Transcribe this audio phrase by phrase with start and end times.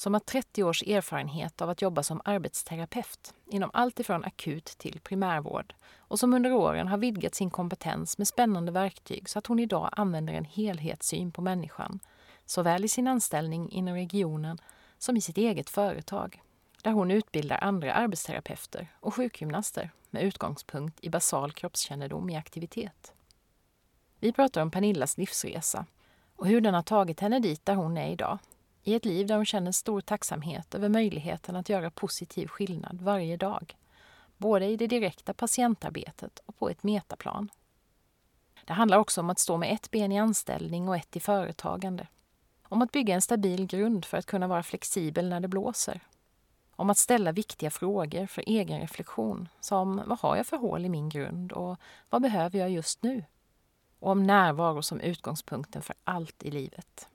[0.00, 5.00] som har 30 års erfarenhet av att jobba som arbetsterapeut inom allt ifrån akut till
[5.00, 9.58] primärvård och som under åren har vidgat sin kompetens med spännande verktyg så att hon
[9.58, 12.00] idag använder en helhetssyn på människan,
[12.46, 14.58] såväl i sin anställning inom regionen
[14.98, 16.42] som i sitt eget företag,
[16.82, 23.12] där hon utbildar andra arbetsterapeuter och sjukgymnaster med utgångspunkt i basal kroppskännedom i aktivitet.
[24.20, 25.86] Vi pratar om Pernillas livsresa
[26.36, 28.38] och hur den har tagit henne dit där hon är idag
[28.82, 33.36] i ett liv där hon känner stor tacksamhet över möjligheten att göra positiv skillnad varje
[33.36, 33.76] dag.
[34.36, 37.50] Både i det direkta patientarbetet och på ett metaplan.
[38.64, 42.06] Det handlar också om att stå med ett ben i anställning och ett i företagande.
[42.62, 46.00] Om att bygga en stabil grund för att kunna vara flexibel när det blåser.
[46.76, 50.88] Om att ställa viktiga frågor för egen reflektion, som vad har jag för hål i
[50.88, 51.76] min grund och
[52.10, 53.24] vad behöver jag just nu?
[53.98, 57.09] Och om närvaro som utgångspunkten för allt i livet.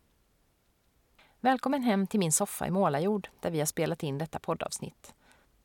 [1.46, 5.14] Välkommen hem till min soffa i Målarjord där vi har spelat in detta poddavsnitt.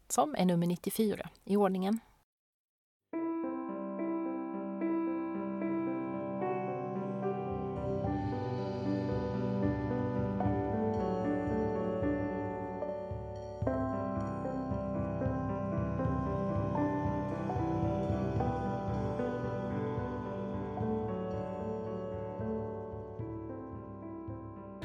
[0.09, 2.01] Som är nummer 94 i ordningen.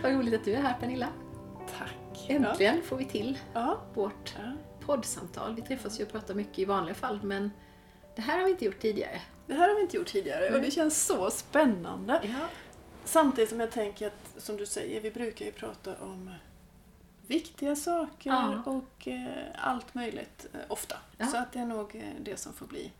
[0.05, 1.07] Vad roligt att du är här Pernilla.
[1.77, 2.29] Tack.
[2.29, 3.79] Äntligen får vi till Ja.
[3.93, 4.51] vårt ja.
[4.85, 5.55] poddsamtal.
[5.55, 7.51] Vi träffas ju och pratar mycket i vanliga fall men
[8.15, 9.21] det här har vi inte gjort tidigare.
[9.47, 12.19] Det här har vi inte gjort tidigare och det känns så spännande.
[12.23, 12.47] Ja.
[13.05, 16.31] Samtidigt som jag tänker att, som du säger, vi brukar ju prata om
[17.27, 18.63] viktiga saker Ja.
[18.65, 20.97] och eh, allt möjligt eh, ofta.
[21.17, 21.25] Ja.
[21.25, 22.91] Så att det är nog eh, det som får bli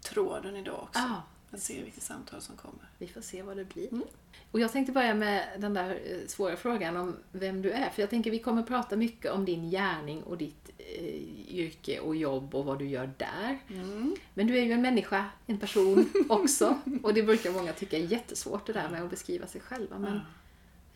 [0.00, 1.00] tråden idag också.
[1.00, 2.90] Ja, Att se vilket samtal som kommer.
[2.98, 3.92] vi får se vad det blir.
[3.92, 4.04] Mm.
[4.50, 7.90] Och jag tänkte börja med den där eh, svåra frågan om vem du är.
[7.90, 12.16] För jag tänker vi kommer prata mycket om din gärning och ditt eh, yrke och
[12.16, 13.58] jobb och vad du gör där.
[13.68, 14.16] Mm.
[14.34, 16.78] Men du är ju en människa, en person också.
[17.02, 19.98] Och det brukar många tycka är jättesvårt det där med att beskriva sig själva.
[19.98, 20.20] Men Ja.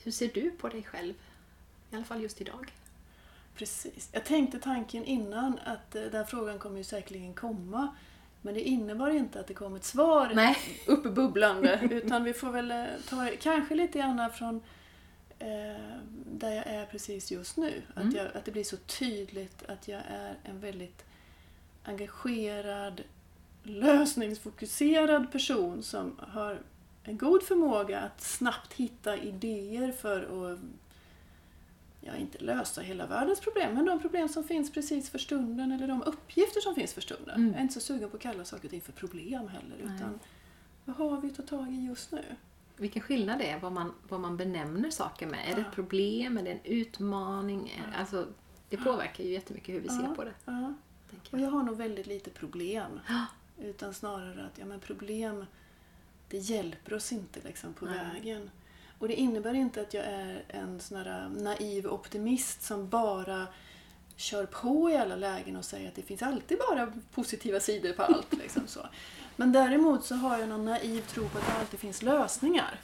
[0.05, 1.15] hur ser du på dig själv?
[1.91, 2.73] I alla fall just idag.
[3.57, 4.09] Precis.
[4.13, 7.89] Jag tänkte tanken innan att eh, den frågan kommer ju säkerligen komma.
[8.47, 10.57] Men det innebar inte att det kom ett svar Nej.
[10.87, 11.81] uppbubblande.
[11.91, 14.61] utan vi får väl eh, ta det kanske lite grann från
[15.39, 15.81] eh,
[16.27, 17.83] där jag är precis just nu.
[17.97, 18.09] Mm.
[18.09, 21.05] Att, jag, att det blir så tydligt att jag är en väldigt
[21.85, 23.03] engagerad,
[23.63, 26.59] lösningsfokuserad person som har
[27.05, 30.59] en god förmåga att snabbt hitta idéer för att
[32.07, 35.89] ja, inte lösa hela världens problem, men de problem som finns precis för stunden eller
[35.89, 37.35] de uppgifter som finns för stunden.
[37.37, 37.49] Mm.
[37.49, 39.97] Jag är inte så sugen på att kalla saker och ting för problem heller, Nej.
[39.97, 40.21] utan
[40.85, 42.23] vad har vi att ta tag i just nu?
[42.77, 45.51] Vilken skillnad det är vad man, vad man benämner saker med.
[45.51, 45.67] Är det Ja.
[45.69, 46.39] ett problem?
[46.39, 47.69] Är det en utmaning?
[47.69, 48.27] Är- Alltså,
[48.69, 50.15] det påverkar ju jättemycket hur vi ser Ja.
[50.15, 50.33] på det.
[50.45, 50.75] Ja.
[51.31, 51.51] Och jag.
[51.51, 53.01] har nog väldigt lite problem.
[53.09, 53.27] Ja.
[53.65, 55.45] Utan snarare att ja, men problem,
[56.29, 57.99] det hjälper oss inte liksom, på Nej.
[58.15, 58.51] vägen.
[58.99, 63.47] Och det innebär inte att jag är en sån här naiv optimist som bara
[64.17, 68.03] kör på i alla lägen och säger att det finns alltid bara positiva sidor på
[68.03, 68.33] allt.
[68.39, 68.87] Liksom så.
[69.37, 72.81] Men däremot så har jag någon naiv tro på att det alltid finns lösningar.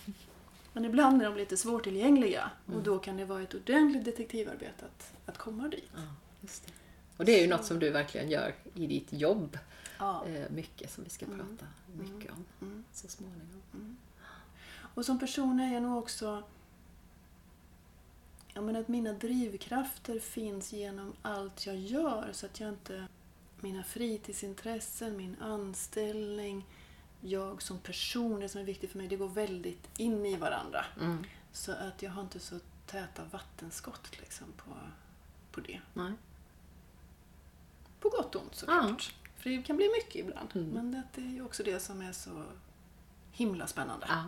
[0.72, 2.84] Men ibland är de lite svårtillgängliga och Mm.
[2.84, 5.90] då kan det vara ett ordentligt detektivarbete att, att komma dit.
[5.94, 6.00] Ja,
[6.40, 6.72] det.
[7.16, 9.58] Och det är ju något som du verkligen gör i ditt jobb.
[9.98, 10.24] Ja.
[10.26, 11.38] Eh, mycket som vi ska Mm.
[11.38, 12.84] prata mycket om Mm.
[12.92, 13.96] så småningom.
[14.94, 16.42] Och som person är jag nog också...
[18.54, 23.06] Jag menar att mina drivkrafter finns genom allt jag gör så att jag inte...
[23.60, 26.66] Mina fritidsintressen, min anställning,
[27.20, 30.84] jag som person, det som är viktigt för mig, det går väldigt in i varandra.
[31.00, 31.24] Mm.
[31.52, 34.70] Så att jag har inte så täta vattenskott liksom på,
[35.52, 35.80] på det.
[35.94, 36.12] Nej.
[38.00, 39.14] På gott och ont såklart.
[39.36, 40.48] För det kan bli mycket ibland.
[40.54, 40.68] Mm.
[40.68, 42.44] Men det är ju också det som är så
[43.32, 44.06] himla spännande.
[44.08, 44.24] Ja.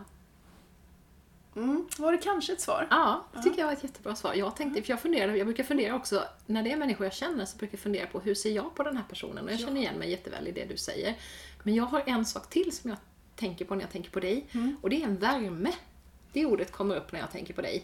[1.55, 1.87] Mm.
[1.97, 2.87] Var det kanske ett svar?
[2.89, 4.33] Ja, det tycker jag var ett jättebra svar.
[4.33, 7.45] Jag, tänkte, för jag, funderade, jag brukar fundera också, när det är människor jag känner
[7.45, 9.43] så brukar jag fundera på hur ser jag på den här personen?
[9.45, 9.65] Och jag Ja.
[9.65, 11.15] känner igen mig jätteväl i det du säger.
[11.63, 12.99] Men jag har en sak till som jag
[13.35, 14.45] tänker på när jag tänker på dig.
[14.51, 14.77] Mm.
[14.81, 15.71] Och det är en värme.
[16.33, 17.83] Det ordet kommer upp när jag tänker på dig.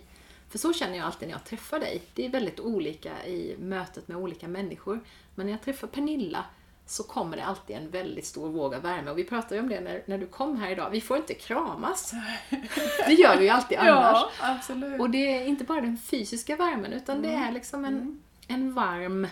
[0.49, 2.01] För så känner jag alltid när jag träffar dig.
[2.13, 4.99] Det är väldigt olika i mötet med olika människor.
[5.35, 6.45] Men när jag träffar Pernilla
[6.85, 9.11] så kommer det alltid en väldigt stor våg av värme.
[9.11, 10.89] Och vi pratade ju om det när, när du kom här idag.
[10.89, 12.13] Vi får inte kramas.
[13.07, 14.17] Det gör vi ju alltid annars.
[14.17, 15.01] Ja, absolut.
[15.01, 19.27] Och det är inte bara den fysiska värmen utan det är liksom en, en varm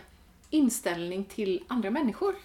[0.49, 2.35] inställning till andra människor.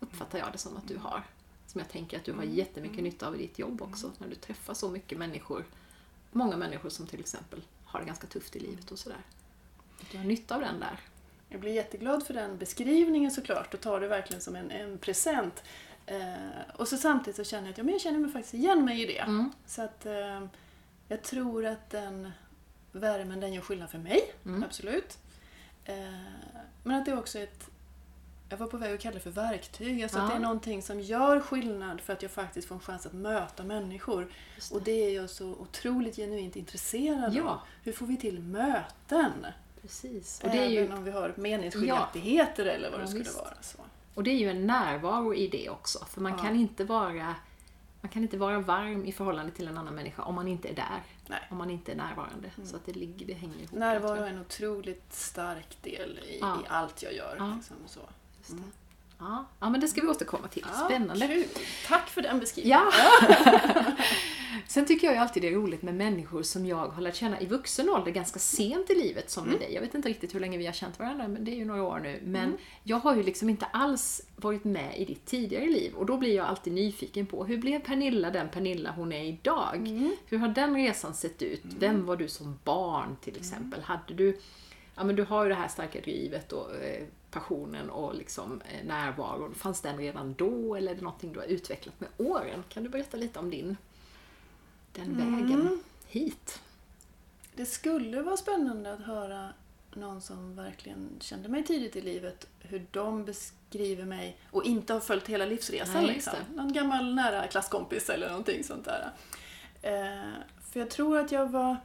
[0.00, 1.22] Uppfattar jag det som att du har.
[1.66, 4.10] Som jag tänker att du har jättemycket nytta av i ditt jobb också.
[4.18, 5.64] När du träffar så mycket människor.
[6.32, 9.20] Många människor som till exempel har det ganska tufft i livet och sådär.
[10.12, 11.00] Du har nytta av den där.
[11.48, 15.62] Jag blir jätteglad för den beskrivningen såklart och tar det verkligen som en, en present.
[16.06, 16.32] Eh,
[16.76, 19.02] och så samtidigt så känner jag att ja, men jag känner mig faktiskt igen mig
[19.02, 19.18] i det.
[19.18, 19.52] Mm.
[19.66, 20.46] Så att eh,
[21.08, 22.30] jag tror att den
[22.92, 24.62] värmen den gör skillnad för mig, Mm.
[24.64, 25.18] absolut.
[25.84, 25.94] Eh,
[26.84, 27.70] men att det är också ett
[28.50, 30.02] jag var på väg att kalla det för verktyg.
[30.02, 30.30] Alltså att Ja.
[30.30, 33.64] det är någonting som gör skillnad för att jag faktiskt får en chans att möta
[33.64, 34.32] människor.
[34.54, 37.42] Just Och det är jag så otroligt genuint intresserad Ja.
[37.50, 37.58] av.
[37.84, 39.46] Hur får vi till möten?
[39.82, 40.40] Precis.
[40.44, 43.36] Och det, är ju, Även om vi har meningsskiljaktigheter eller vad Ja, det skulle visst.
[43.38, 43.54] vara.
[43.60, 43.78] Så.
[44.14, 46.04] och det är ju en närvaro i det också.
[46.04, 46.38] För man Ja.
[46.38, 47.34] kan inte vara
[48.00, 50.74] man kan inte vara varm i förhållande till en annan människa om man inte är
[50.74, 51.02] där.
[51.26, 51.38] Nej.
[51.50, 52.50] Om man inte är närvarande.
[52.64, 53.72] Så att det, ligger, det hänger ihop.
[53.72, 56.56] Närvaro är en otroligt stark del i, Ja.
[56.64, 57.36] i allt jag gör.
[57.38, 57.52] Ja.
[57.56, 58.00] Liksom, så.
[58.38, 58.62] Just det.
[59.18, 59.48] Ja.
[59.60, 60.64] ja, men det ska vi återkomma till.
[60.72, 61.26] Ja, Spännande.
[61.26, 61.44] Kul.
[61.86, 62.78] Tack för den beskrivningen.
[62.80, 63.26] Ja!
[64.66, 67.40] Sen tycker jag ju alltid det är roligt med människor som jag har lärt känna
[67.40, 69.74] i vuxen ålder ganska sent i livet som med dig.
[69.74, 71.82] Jag vet inte riktigt hur länge vi har känt varandra, men det är ju några
[71.82, 72.20] år nu.
[72.24, 76.16] Men jag har ju liksom inte alls varit med i ditt tidigare liv och då
[76.16, 79.88] blir jag alltid nyfiken på hur blev Pernilla den Pernilla hon är idag?
[80.26, 81.62] Hur har den resan sett ut?
[81.78, 83.80] Vem var du som barn till exempel?
[83.82, 84.38] Hade du
[84.98, 88.86] Ja men du har ju det här starka drivet och eh, passionen och liksom eh,
[88.86, 89.54] närvaron.
[89.54, 92.64] Fanns den redan då eller är det någonting du har utvecklat med åren?
[92.68, 93.76] Kan du berätta lite om din,
[94.92, 96.62] den vägen hit?
[97.54, 99.48] Det skulle vara spännande att höra
[99.94, 105.00] någon som verkligen kände mig tidigt i livet, hur de beskriver mig och inte har
[105.00, 106.02] följt hela livsresan.
[106.02, 106.34] Nej, liksom.
[106.54, 109.10] Någon gammal nära klasskompis eller någonting sånt där.
[109.82, 110.32] Eh,
[110.72, 111.76] för jag tror att jag var,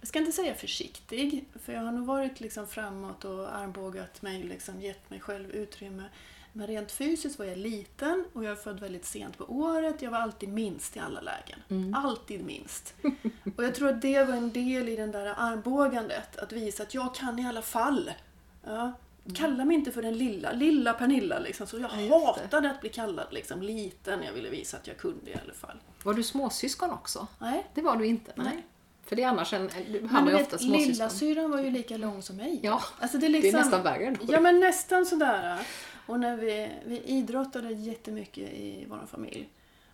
[0.00, 4.42] jag ska inte säga försiktig, för jag har nog varit liksom framåt och armbågat mig,
[4.42, 6.04] liksom, gett mig själv utrymme.
[6.52, 10.02] Men rent fysiskt var jag liten och jag är född väldigt sent på året.
[10.02, 11.94] Jag var alltid minst i alla lägen.
[11.94, 12.94] Alltid minst.
[13.56, 16.38] Och jag tror att det var en del i den där armbågandet.
[16.38, 18.10] Att visa att jag kan i alla fall.
[18.64, 18.92] Ja.
[19.34, 21.66] Kalla mig inte för den lilla, lilla Pernilla liksom.
[21.66, 21.96] Så jag Ja,
[22.36, 22.42] det.
[22.42, 24.22] hatade att bli kallad liksom liten.
[24.22, 25.76] Jag ville visa att jag kunde i alla fall.
[26.02, 27.26] Var du småsyskon också?
[27.38, 27.66] Nej.
[27.74, 28.32] Det var du inte?
[28.34, 28.64] Nej.
[29.08, 29.70] För det är annars en...
[30.10, 30.92] Hamnar du ju ofta småsyskon.
[30.92, 32.60] lilla syrran var ju lika lång som mig.
[32.62, 34.16] Ja, Alltså det, är det är liksom, nästan värre.
[34.28, 35.58] Ja men nästan sådär.
[36.06, 39.48] Och när vi, vi idrottade jättemycket i vår familj.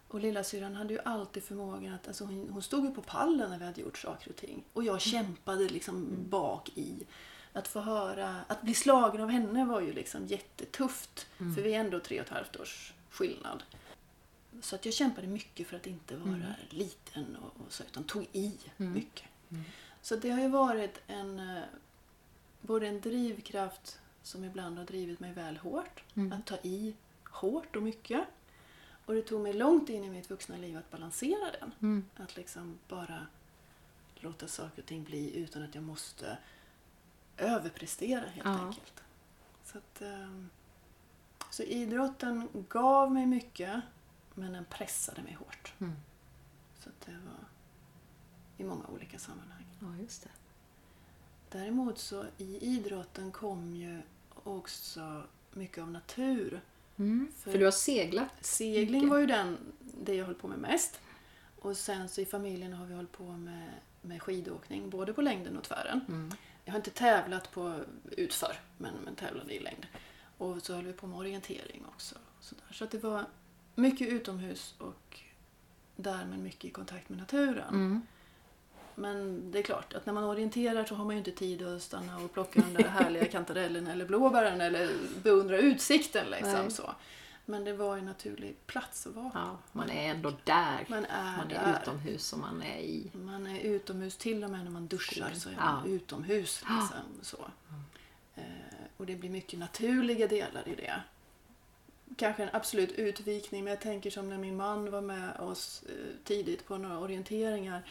[0.09, 3.59] Och lillasyrran hade ju alltid förmågan att, alltså hon, hon stod ju på pallen när
[3.59, 4.65] vi hade gjort saker och ting.
[4.73, 7.07] Och jag kämpade liksom bak i.
[7.53, 11.27] Att få höra, att bli slagen av henne var ju liksom jättetufft.
[11.55, 13.63] För vi är ändå tre och ett halvt års skillnad.
[14.61, 18.27] Så att jag kämpade mycket för att inte vara liten och, och så, utan tog
[18.33, 19.25] i mycket.
[20.03, 21.63] Så det har ju varit en, eh,
[22.61, 26.95] både en drivkraft som ibland har drivit mig väl hårt, att ta i
[27.31, 28.25] hårt och mycket.
[29.07, 31.73] Och det tog mig långt in i mitt vuxna liv att balansera den.
[31.83, 32.05] Mm.
[32.17, 33.27] Att liksom bara
[34.15, 36.39] låta saker och ting bli utan att jag måste
[37.37, 38.59] överprestera helt Ja.
[38.67, 39.03] enkelt.
[39.65, 40.51] Så, att, ehm,
[41.51, 43.81] så idrotten gav mig mycket
[44.35, 45.73] men den pressade mig hårt.
[45.79, 45.93] Mm.
[46.79, 47.45] Så det var
[48.57, 49.67] i många olika sammanhang.
[49.81, 50.31] Ja, just det.
[51.59, 54.03] Däremot så i idrotten kom ju
[54.45, 55.23] också
[55.53, 56.61] mycket av natur.
[56.97, 57.33] Mm.
[57.37, 59.11] För- För du har seglat Segling mycket.
[59.11, 59.59] var ju den,
[60.05, 61.01] det jag höll på med mest.
[61.61, 63.71] Och sen så i familjen har vi hållit på med,
[64.03, 66.01] med skidåkning, både på längden och tvären.
[66.09, 66.33] Mm.
[66.65, 69.87] Jag har inte tävlat på utför, men, men tävlade i längd.
[70.39, 72.15] Och så höll vi på med orientering också.
[72.41, 72.75] Så, där.
[72.75, 73.25] så det var
[73.75, 75.21] mycket utomhus och
[75.97, 77.69] därmed mycket i kontakt med naturen.
[77.69, 78.03] Mm.
[78.95, 81.83] Men det är klart att när man orienterar så har man ju inte tid att
[81.83, 84.91] stanna och plocka den där härliga kantarellen eller blåbären eller
[85.23, 86.31] beundra utsikten.
[86.31, 86.71] Liksom, Nej.
[86.71, 86.95] så.
[87.47, 89.39] Men det var en naturlig plats att vara på.
[89.39, 90.85] Ja, man är ändå där.
[90.89, 91.81] Man är Man är där.
[91.83, 93.11] utomhus och man är i...
[93.13, 95.73] Man är utomhus, till och med när man duschar så är Ja.
[95.73, 96.65] man utomhus.
[96.69, 97.37] Liksom, så.
[98.37, 98.43] Eh,
[98.97, 101.01] och det blir mycket naturliga delar i det.
[102.17, 105.95] Kanske en absolut utvikning, men jag tänker som när min man var med oss eh,
[106.25, 107.83] tidigt på några orienteringar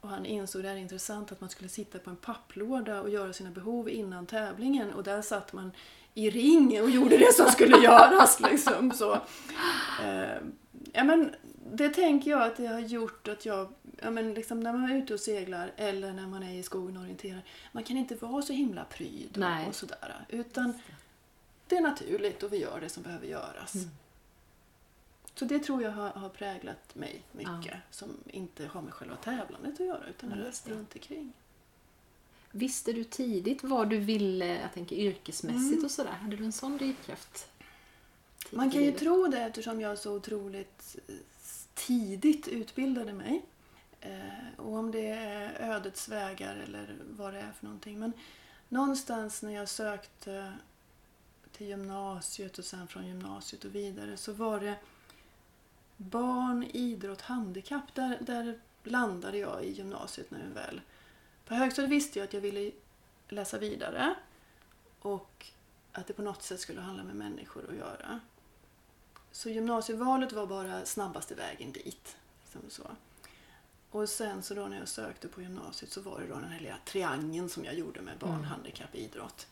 [0.00, 3.10] och han insåg det här är intressant att man skulle sitta på en papplåda och
[3.10, 5.72] göra sina behov innan tävlingen och där satt man
[6.14, 8.40] i ring och gjorde det som skulle göras.
[8.40, 9.12] Liksom, så.
[10.04, 10.38] Eh,
[10.92, 11.34] ja, men
[11.72, 14.96] det tänker jag att det har gjort att jag, ja men liksom när man är
[14.96, 17.42] ute och seglar eller när man är i skogen och orienterar,
[17.72, 20.26] man kan inte vara så himla pryd och, och sådär.
[20.28, 20.72] Utan
[21.68, 23.74] det är naturligt och vi gör det som behöver göras.
[23.74, 23.90] Mm.
[25.34, 27.66] Så det tror jag har, har präglat mig mycket.
[27.66, 27.76] Ja.
[27.90, 31.32] Som inte har med själva tävlandet att göra utan Ja, det runt omkring.
[32.50, 35.84] Visste du tidigt vad du ville, jag tänker yrkesmässigt Mm.
[35.84, 36.10] och sådär?
[36.10, 37.48] Hade du en sån drivkraft?
[38.50, 41.14] Man kan ju tro det eftersom jag så otroligt eh,
[41.74, 43.42] tidigt utbildade mig.
[44.00, 44.20] Eh,
[44.56, 47.98] och om det är ödets vägar eller vad det är för någonting.
[47.98, 48.12] Men
[48.68, 50.52] någonstans när jag sökte
[51.56, 54.78] till gymnasiet och sen från gymnasiet och vidare så var det
[55.96, 57.94] barn, idrott, handikapp.
[57.94, 60.80] Där, där landade jag i gymnasiet nu väl.
[61.46, 62.72] På högstadiet visste jag att jag ville
[63.28, 64.14] läsa vidare
[65.00, 65.46] och
[65.92, 68.20] att det på något sätt skulle handla med människor att göra.
[69.32, 72.16] Så gymnasievalet var bara snabbaste vägen dit.
[72.42, 72.90] Liksom så.
[73.90, 76.60] Och sen så då när jag sökte på gymnasiet så var det då den här
[76.60, 78.44] lilla triangeln som jag gjorde med barn, Mm.
[78.44, 79.46] handikapp, idrott.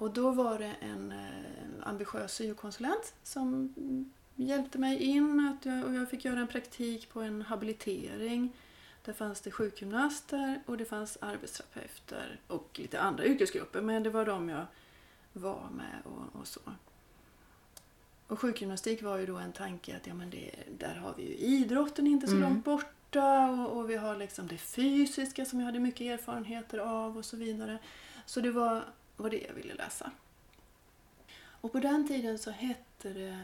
[0.00, 3.74] Och då var det en eh, ambitiös syokonsulent som
[4.36, 8.52] hjälpte mig in att jag, och jag fick göra en praktik på en habilitering.
[9.04, 14.24] Där fanns det sjukgymnaster och det fanns arbetsterapeuter och lite andra yrkesgrupper men det var
[14.26, 14.66] de jag
[15.32, 16.60] var med och, och så.
[18.26, 21.34] Och sjukgymnastik var ju då en tanke att ja, men det, där har vi ju
[21.36, 22.42] idrotten inte så Mm.
[22.48, 27.18] långt borta och, och vi har liksom det fysiska som jag hade mycket erfarenheter av
[27.18, 27.78] och så vidare.
[28.26, 28.84] Så det var,
[29.22, 30.10] var det jag ville läsa.
[31.40, 33.42] Och på den tiden så hette det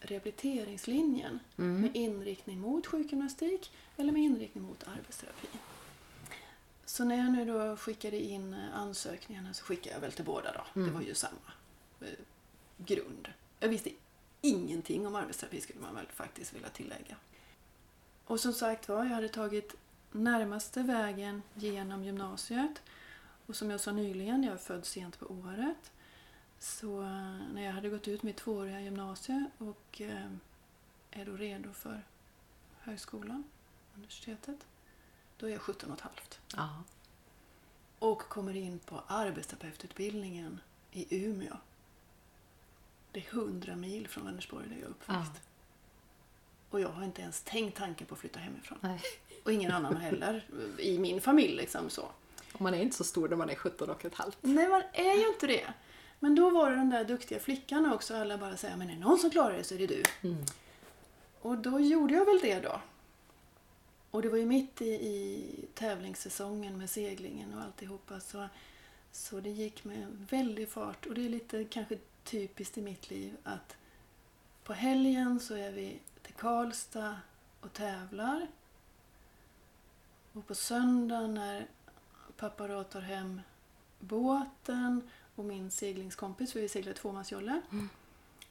[0.00, 1.80] rehabiliteringslinjen Mm.
[1.80, 5.48] med inriktning mot sjukgymnastik eller med inriktning mot arbetsterapi.
[6.84, 10.80] Så när jag nu då skickade in ansökningarna så skickade jag väl till båda då.
[10.80, 10.88] Mm.
[10.88, 11.52] Det var ju samma
[12.00, 12.06] eh,
[12.76, 13.28] grund.
[13.60, 13.90] Jag visste
[14.40, 17.16] ingenting om arbetsterapi skulle man väl faktiskt vilja tillägga.
[18.24, 19.74] Och som sagt var, jag hade tagit
[20.12, 22.82] närmaste vägen genom gymnasiet.
[23.46, 25.92] Och som jag sa nyligen, jag är född sent på året.
[26.58, 30.30] Så eh, när jag hade gått ut mitt tvååriga gymnasium och eh,
[31.10, 32.02] är då redo för
[32.80, 33.44] högskolan,
[33.94, 34.66] universitetet,
[35.36, 36.40] då är jag 17 och ett halvt.
[36.56, 36.82] Ja.
[37.98, 40.60] Och kommer in på arbetsterapeututbildningen
[40.92, 41.56] i Umeå.
[43.12, 45.32] Det är 100 mil från Vänersborg där jag är uppväxt.
[45.34, 45.40] Ja.
[46.70, 48.78] Och jag har inte ens tänkt tanken på att flytta hemifrån.
[48.80, 49.00] Nej.
[49.44, 50.46] Och ingen annan heller
[50.78, 51.56] i min familj.
[51.56, 52.10] liksom så.
[52.52, 54.38] Och man är inte så stor när man är 17 och ett halvt.
[54.40, 55.66] Nej, man är ju inte det.
[56.20, 58.16] Men då var det den där duktiga flickan också.
[58.16, 60.02] Alla bara säger men är det någon som klarar det så är det du.
[60.22, 60.44] Mm.
[61.40, 62.80] Och då gjorde jag väl det då.
[64.10, 68.20] Och det var ju mitt i, i tävlingssäsongen med seglingen och alltihopa.
[68.20, 68.48] Så,
[69.12, 71.06] så det gick med väldig fart.
[71.06, 73.76] Och det är lite kanske typiskt i mitt liv att
[74.64, 77.16] på helgen så är vi till Karlstad
[77.60, 78.46] och tävlar.
[80.32, 81.66] Och på söndag när
[82.36, 83.40] pappa då tar hem
[84.00, 85.02] båten
[85.34, 87.88] och min seglingskompis, för vi seglar tvåmansjolle, Mm.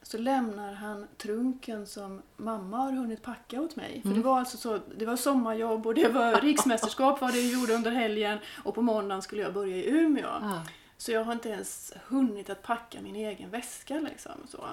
[0.02, 4.02] så lämnar han trunken som mamma har hunnit packa åt mig.
[4.02, 4.22] För Mm.
[4.22, 7.92] det var alltså så, det var sommarjobb och det var riksmästerskap vad det gjorde under
[7.92, 10.28] helgen och på måndagen skulle jag börja i Umeå.
[10.42, 10.64] Ja.
[10.98, 14.32] Så jag har inte ens hunnit att packa min egen väska liksom.
[14.48, 14.66] Så.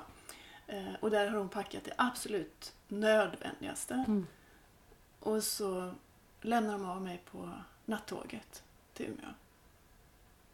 [0.67, 3.95] Eh, och där har hon packat det absolut nödvändigaste.
[3.95, 4.27] Mm.
[5.21, 5.95] Och så
[6.41, 7.51] lämnar de av mig på
[7.85, 8.63] nattåget
[9.05, 9.35] till Umeå.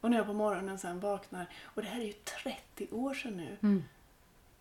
[0.01, 3.37] Och när jag på morgonen sen vaknar, och det här är ju 30 år sedan
[3.37, 3.85] nu, Mm.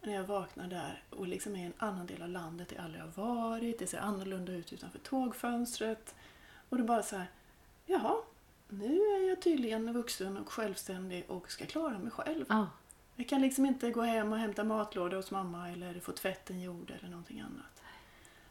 [0.02, 3.02] när jag vaknar där och liksom är i en annan del av landet jag aldrig
[3.04, 3.80] har varit.
[3.80, 6.16] Det ser annorlunda ut utanför tågfönstret.
[6.70, 7.28] Och det är bara så här,
[7.86, 8.16] jaha,
[8.70, 12.46] nu är jag tydligen vuxen och självständig och ska klara mig själv.
[12.50, 12.68] Ja.
[13.16, 16.92] Jag kan liksom inte gå hem och hämta matlåda hos mamma eller få tvätten gjord
[17.00, 17.82] eller någonting annat.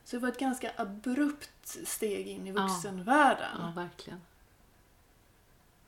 [0.05, 2.63] Så det var ett ganska abrupt steg in i Ja.
[2.63, 3.57] vuxenvärlden.
[3.59, 4.21] ja, verkligen.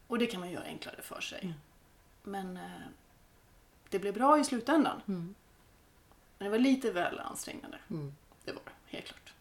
[0.08, 1.40] Och det kan man göra enklare för sig.
[1.42, 1.54] Mm.
[2.22, 2.88] Men eh,
[3.88, 5.00] det blev bra i slutändan.
[5.08, 5.34] Mm.
[6.38, 7.78] Men det var lite väl ansträngande.
[7.90, 8.14] Mm.
[8.44, 9.32] Det var det, helt klart.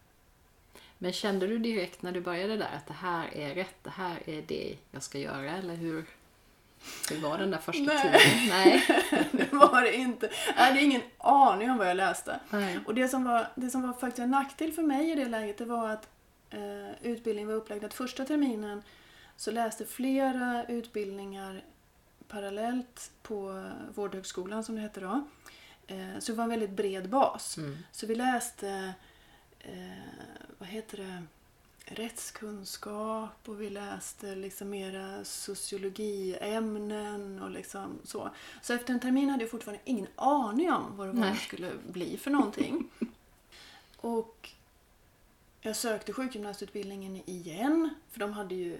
[0.98, 4.18] Men kände du direkt när du började där att det här är rätt, det här
[4.26, 5.50] är det jag ska göra?
[5.50, 6.04] Eller hur,
[7.10, 8.02] hur var den där första Nej.
[8.02, 8.48] tiden?
[8.48, 8.86] Nej.
[9.32, 10.30] det var det inte.
[10.46, 12.40] Jag hade ingen aning om vad jag läste.
[12.50, 12.78] Nej.
[12.86, 15.58] Och det som var, det som var faktiskt en nackdel för mig i det läget
[15.58, 16.08] det var att
[16.50, 18.82] eh, utbildningen var upplagd att första terminen
[19.38, 21.64] så läste flera utbildningar
[22.28, 25.26] parallellt på Vårdhögskolan som det hette då.
[25.86, 27.56] Eh, så det var en väldigt bred bas.
[27.56, 27.76] Mm.
[27.92, 28.94] Så vi läste,
[29.60, 29.72] eh,
[30.58, 31.22] vad heter det,
[31.84, 38.30] rättskunskap och vi läste liksom mera sociologiämnen och liksom så.
[38.62, 42.18] Så efter en termin hade jag fortfarande ingen aning om vad det var skulle bli
[42.18, 42.88] för någonting.
[43.96, 44.50] Och
[45.60, 48.78] Jag sökte sjukgymnastutbildningen igen, för de hade ju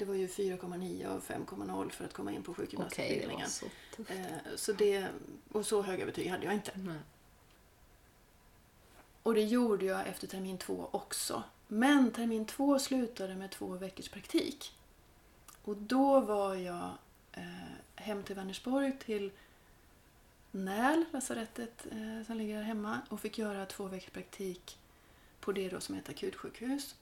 [0.00, 3.40] det var ju 4,9 och 5,0 för att komma in på sjukgymnastutbildningen.
[3.40, 3.66] var så.
[4.12, 5.06] Eh, så det,
[5.52, 6.72] och så höga betyg hade jag inte.
[6.74, 6.98] Nej.
[9.22, 11.42] Och det gjorde jag efter termin två också.
[11.68, 14.72] Men termin två slutade med två veckors praktik.
[15.64, 16.90] Och då var jag
[17.32, 17.44] eh,
[17.94, 19.30] hem till Vänersborg till
[20.50, 24.78] Näl, lasarettet eh, som ligger här hemma och fick göra två veckors praktik
[25.40, 26.94] på det då som heter akutsjukhus.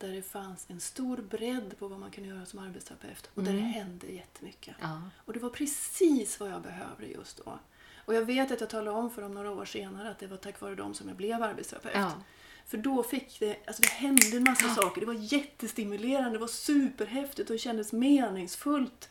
[0.00, 3.52] Där det fanns en stor bredd på vad man kunde göra som arbetsterapeut och där
[3.52, 3.70] det Mm.
[3.70, 4.74] hände jättemycket.
[4.80, 5.02] Ja.
[5.24, 7.58] Och det var precis vad jag behövde just då.
[8.04, 10.36] Och jag vet att jag talade om för dem några år senare att det var
[10.36, 11.94] tack vare dem som jag blev arbetsterapeut.
[11.96, 12.12] Ja.
[12.66, 15.00] För då fick det, alltså det hände en massa saker.
[15.00, 19.10] Det var jättestimulerande, det var superhäftigt och det kändes meningsfullt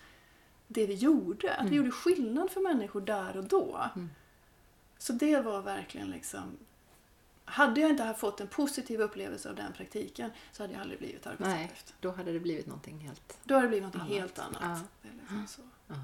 [0.68, 1.56] det vi gjorde.
[1.56, 3.90] Att vi gjorde skillnad för människor där och då.
[3.96, 4.10] Mm.
[4.98, 6.58] Så det var verkligen liksom...
[7.50, 11.26] Hade jag inte fått en positiv upplevelse av den praktiken så hade jag aldrig blivit
[11.26, 11.94] Nej, arbetsterapeut.
[12.00, 13.38] då hade det blivit någonting helt...
[13.44, 14.08] Då hade det blivit något Annat.
[14.08, 14.62] helt annat.
[14.62, 15.10] Ja.
[15.20, 15.62] Liksom så.
[15.88, 15.96] Ja.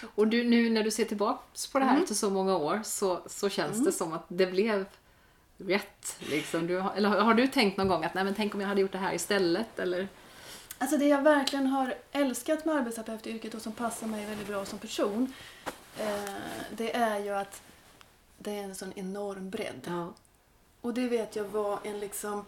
[0.00, 2.02] Så Och du, nu när du ser tillbaks på det här Mm.
[2.02, 3.84] efter så många år så, så känns Mm.
[3.84, 4.86] det som att det blev
[5.58, 6.16] rätt.
[6.18, 6.66] Liksom.
[6.66, 8.92] Du, eller har du tänkt någon gång att Nej, men tänk om jag hade gjort
[8.92, 9.78] det här istället?
[9.78, 10.08] Eller?
[10.78, 14.78] Alltså det jag verkligen har älskat med arbetsterapeutyrket och som passar mig väldigt bra som
[14.78, 15.32] person
[15.98, 16.34] eh,
[16.76, 17.62] det är ju att
[18.38, 19.80] det är en sån enorm bredd.
[19.86, 20.12] Ja.
[20.82, 22.44] Och det vet jag var en liksom...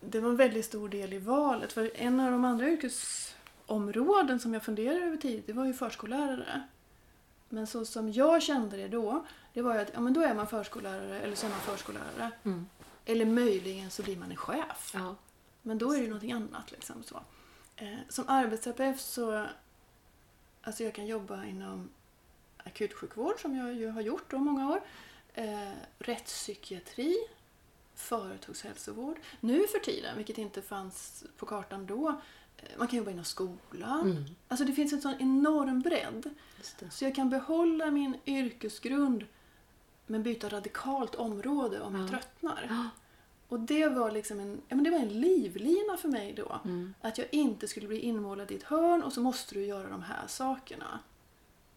[0.00, 1.72] Det var en väldigt stor del i valet.
[1.72, 6.62] För en av de andra yrkesområden som jag funderade över tidigt, det var ju förskollärare.
[7.48, 10.34] Men så som jag kände det då, det var ju att ja, men då är
[10.34, 12.30] man förskollärare eller så är man förskollärare.
[12.44, 12.66] Mm.
[13.04, 14.90] Eller möjligen så blir man en chef.
[14.94, 15.14] Ja.
[15.62, 16.70] Men då är det ju någonting annat.
[16.70, 17.20] Liksom, så.
[17.76, 19.46] Eh, som arbetsterapeut så...
[20.62, 21.90] Alltså jag kan jobba inom
[22.56, 24.80] akutsjukvård som jag ju har gjort då många år.
[25.34, 27.16] Eh, rättspsykiatri,
[27.94, 29.16] företagshälsovård.
[29.40, 32.08] Nu för tiden, vilket inte fanns på kartan då,
[32.56, 34.10] eh, man kan jobba inom skolan.
[34.10, 34.24] Mm.
[34.48, 36.34] Alltså det finns en sån enorm bredd.
[36.90, 39.24] Så jag kan behålla min yrkesgrund
[40.06, 42.08] men byta radikalt område om jag Ja.
[42.08, 42.66] tröttnar.
[42.68, 42.88] Ja.
[43.48, 46.60] Och det var liksom en, ja, men det var en livlina för mig då.
[46.64, 46.94] Mm.
[47.00, 50.02] Att jag inte skulle bli inmålad i ett hörn och så måste du göra de
[50.02, 50.98] här sakerna.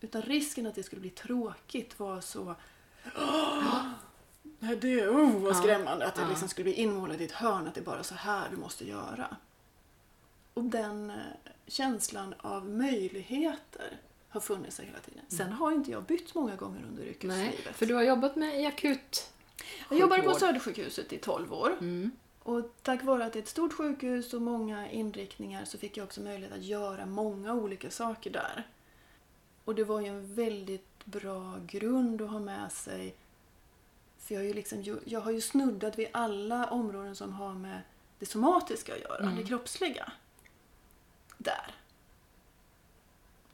[0.02, 2.56] Utan risken att det skulle bli tråkigt var så...
[4.60, 7.74] Nej, det oh, vad skrämmande att det liksom skulle bli inmålad i ett hörn, att
[7.74, 9.38] det är bara så här du måste göra.
[10.54, 11.16] Och den eh,
[11.68, 13.98] känslan av möjligheter
[14.30, 15.26] har funnits där hela tiden.
[15.28, 17.76] Sen har inte jag bytt många gånger under Nej, yrkeslivet.
[17.76, 19.32] för du har jobbat med i akut
[19.90, 20.34] jag jobbade på.
[20.34, 21.78] Södersjukhuset i 12 år.
[21.80, 22.12] Mm.
[22.40, 26.04] Och tack vare att det är ett stort sjukhus och många inriktningar så fick jag
[26.04, 28.68] också möjlighet att göra många olika saker där.
[29.66, 33.16] Och det var ju en väldigt bra grund att ha med sig.
[34.18, 37.82] För jag, har ju liksom, jag har ju snuddat vid alla områden som har med
[38.20, 39.36] det somatiska att göra, Mm.
[39.36, 40.12] det kroppsliga.
[41.38, 41.76] Där.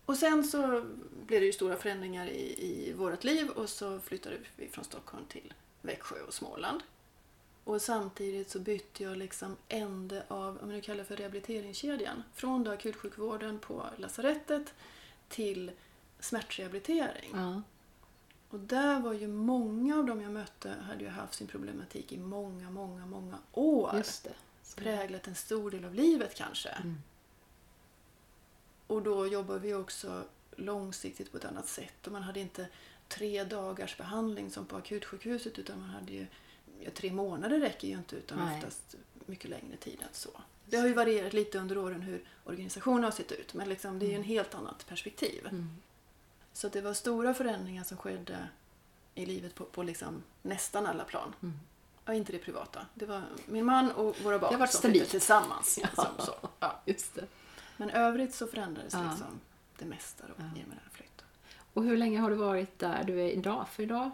[0.06, 0.86] Och sen så
[1.26, 5.26] blev det ju stora förändringar i, i vårt liv och så flyttade vi från Stockholm
[5.26, 6.84] till Växjö och Småland.
[7.64, 12.24] Och samtidigt så bytte jag liksom ände av, om man nu kallar det för rehabiliteringskedjan.
[12.34, 14.74] Från då akutsjukvården på lasarettet
[15.30, 15.72] till
[16.24, 17.32] smärtrehabilitering.
[17.34, 17.62] Ja.
[18.50, 22.18] Och där var ju många av dem jag mötte hade ju haft sin problematik i
[22.18, 23.92] många, många, många år.
[23.98, 24.28] Just
[24.76, 26.70] Präglat en stor del av livet kanske.
[26.70, 26.98] Mm.
[28.88, 30.24] Och då jobbar vi också
[30.56, 32.08] långsiktigt på ett annat sätt.
[32.08, 32.68] Och man hade inte
[33.08, 36.28] tre dagars behandling som på akutsjukhuset utan man hade ju
[36.80, 38.58] ja, tre månader räcker ju inte utan Nej.
[38.58, 40.42] oftast mycket längre tid än så.
[40.66, 44.06] Det har ju varierat lite under åren hur organisationen har sett ut men liksom, det
[44.06, 45.48] är ju en helt annat perspektiv.
[45.48, 45.70] Mm.
[46.54, 48.48] Så det var stora förändringar som skedde
[49.16, 51.36] i livet på, på liksom nästan alla plan.
[51.44, 51.60] Mm.
[52.06, 52.86] Ja, inte det privata.
[52.94, 54.96] Det var min man och våra barn Det varit som stabilt.
[55.04, 55.78] flyttade tillsammans.
[55.82, 56.34] Liksom, så.
[56.60, 56.82] Ja.
[56.86, 57.26] Just det.
[57.78, 59.04] Men övrigt så förändrades Ja.
[59.12, 59.40] liksom
[59.80, 60.44] det mesta då, Ja.
[60.44, 61.26] i och med den här flytten.
[61.74, 63.66] Och hur länge har du varit där du är idag?
[63.70, 64.12] För idag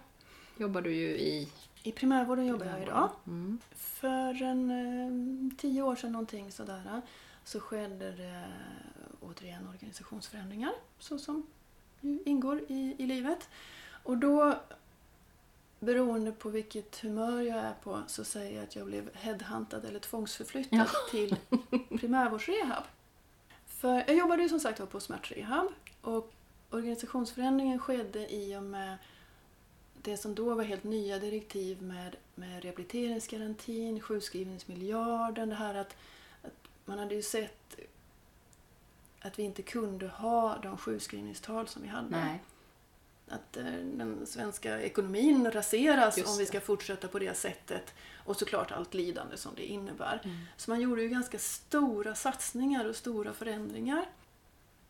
[0.57, 1.49] jobbar du ju i...
[1.83, 3.09] I primärvården jobbar jag idag.
[3.27, 3.59] Mm.
[3.71, 4.71] För en
[5.51, 7.01] eh, tio år sedan någonting sådär
[7.43, 8.43] så skedde det
[9.21, 11.47] återigen organisationsförändringar så som
[12.01, 13.49] ingår i, i livet.
[14.03, 14.59] Och då,
[15.79, 19.99] beroende på vilket humör jag är på, så säger jag att jag blev headhuntad eller
[19.99, 21.35] tvångsförflyttad till
[21.99, 22.83] primärvårdsrehab.
[23.67, 25.67] För jag jobbade ju som sagt var på smärtrehab
[26.01, 26.33] och
[26.69, 28.97] organisationsförändringen skedde i och med
[30.01, 35.95] det som då var helt nya direktiv med, med rehabiliteringsgarantin, sjukskrivningsmiljarden, det här att,
[36.41, 37.79] att man hade ju sett
[39.21, 42.09] att vi inte kunde ha de sjukskrivningstal som vi hade.
[42.09, 42.43] Nej.
[43.27, 47.93] att eh, den svenska ekonomin raseras om vi ska fortsätta på det sättet.
[48.25, 50.21] Och såklart allt lidande som det innebär.
[50.23, 50.37] Mm.
[50.57, 54.05] Så man gjorde ju ganska stora satsningar och stora förändringar.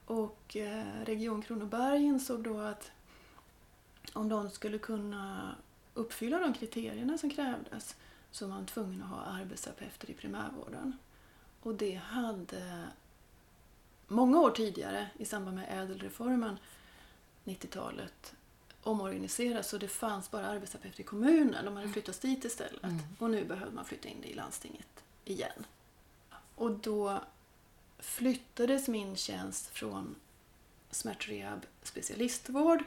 [0.05, 2.91] Och eh, Region Kronoberg insåg då att
[4.13, 5.55] om de skulle kunna
[5.93, 7.95] uppfylla de kriterierna som krävdes
[8.31, 10.97] så var man tvungen att ha arbetsterapeuter i primärvården.
[11.61, 12.87] Och det hade
[14.10, 16.60] många år tidigare i samband med ädelreformen
[17.45, 18.34] 90-talet
[18.84, 21.65] omorganiserats så det fanns bara arbetsterapeuter i kommunen.
[21.65, 22.84] De hade flyttats dit istället.
[22.84, 23.00] Mm.
[23.19, 25.65] Och nu behövde man flytta in det i landstinget igen.
[26.56, 27.24] Och då
[28.00, 30.15] flyttades min tjänst från
[30.91, 32.84] smärtrehab specialistvård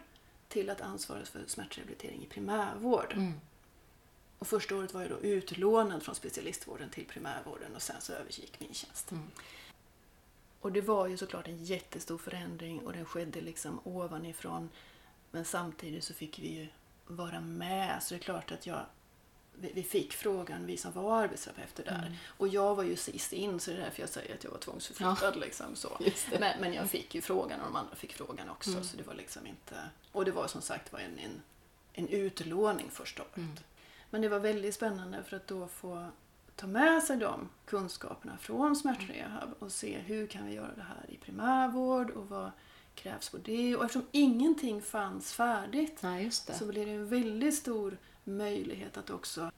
[0.49, 3.13] till att ansvara för smärtrehabilitering i primärvård.
[3.13, 3.33] Mm.
[4.39, 8.61] Och första året var jag då utlånad från specialistvården till primärvården och sen så övergick
[8.61, 9.11] min tjänst.
[9.11, 9.25] Mm.
[10.63, 14.69] Och det var ju såklart en jättestor förändring och den skedde liksom ovanifrån.
[15.31, 16.69] Men samtidigt så fick vi ju
[17.07, 18.03] vara med.
[18.03, 18.87] Så det är klart att jag,
[19.55, 22.07] vi fick frågan, vi som var arbetsterapeuter där.
[22.07, 22.13] Mm.
[22.27, 24.59] Och jag var ju sist in så det är därför jag säger att jag var
[24.59, 25.37] tvångsförflyttad.
[25.37, 25.99] Liksom, så.
[26.41, 28.71] Men, men jag fick ju frågan och de andra fick frågan också.
[28.71, 28.85] Mm.
[28.85, 29.75] Så det var liksom inte...
[30.13, 31.43] Och det var som sagt var en, en,
[31.93, 33.37] en utlåning första året.
[33.37, 33.57] Mm.
[34.11, 36.09] Men det var väldigt spännande för att då få
[36.57, 41.05] ta med sig de kunskaperna från smärtrehab och se hur kan vi göra det här
[41.09, 42.51] i primärvård och vad
[42.95, 43.77] krävs på det.
[43.77, 46.55] Och eftersom ingenting fanns färdigt det.
[46.55, 49.51] så blev det en väldigt stor möjlighet att också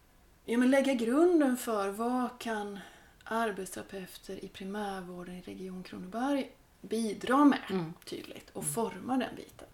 [0.44, 2.78] ja, men lägga grunden för vad kan
[3.24, 7.92] arbetsterapeuter i primärvården i Region Kronoberg bidra med Mm.
[8.04, 9.68] tydligt och forma den biten.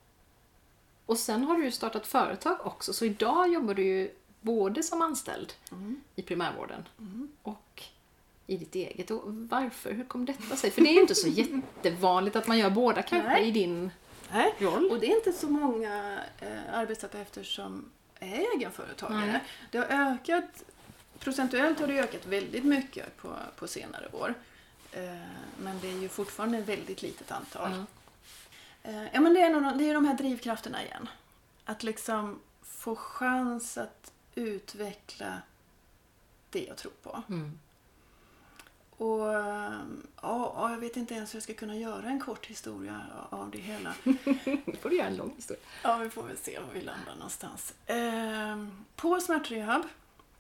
[1.07, 5.03] Och sen har du ju startat företag också, så idag jobbar du ju både som
[5.03, 6.01] anställd Mm.
[6.17, 7.29] i primärvården Mm.
[7.43, 7.83] och
[8.47, 9.11] i ditt eget.
[9.11, 9.93] Och varför?
[9.93, 10.71] Hur kom detta sig?
[10.71, 11.29] För det är ju inte så
[11.83, 13.49] jättevanligt att man gör båda kanske Nej.
[13.49, 13.91] i din
[14.33, 14.55] Nej.
[14.59, 14.91] roll.
[14.91, 19.27] Och det är inte så många eh, arbetsterapeuter som är egenföretagare.
[19.27, 19.41] Nej.
[19.71, 20.65] Det har ökat,
[21.19, 24.35] procentuellt har det ökat väldigt mycket på, på senare år.
[24.93, 25.03] Eh,
[25.63, 27.71] men det är ju fortfarande ett väldigt litet antal.
[27.73, 28.91] Ja.
[28.91, 31.09] Eh, ja, men det är, nog, det är de här drivkrafterna igen.
[31.65, 35.43] Att liksom få chans att utveckla
[36.51, 37.23] det jag tror på.
[37.29, 37.59] Mm.
[38.91, 39.81] Och eh,
[40.23, 43.51] ja, ja, jag vet inte ens hur jag ska kunna göra en kort historia av
[43.51, 43.95] det hela.
[44.05, 44.13] Då
[44.81, 45.63] får du göra en lång historia.
[45.83, 47.75] Ja, vi får väl se var vi landar någonstans.
[47.87, 49.83] Ehm, på smärtrehab,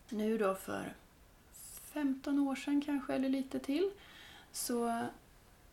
[0.08, 0.94] nu då för
[1.92, 3.90] 15 år sedan kanske, eller lite till,
[4.52, 5.04] så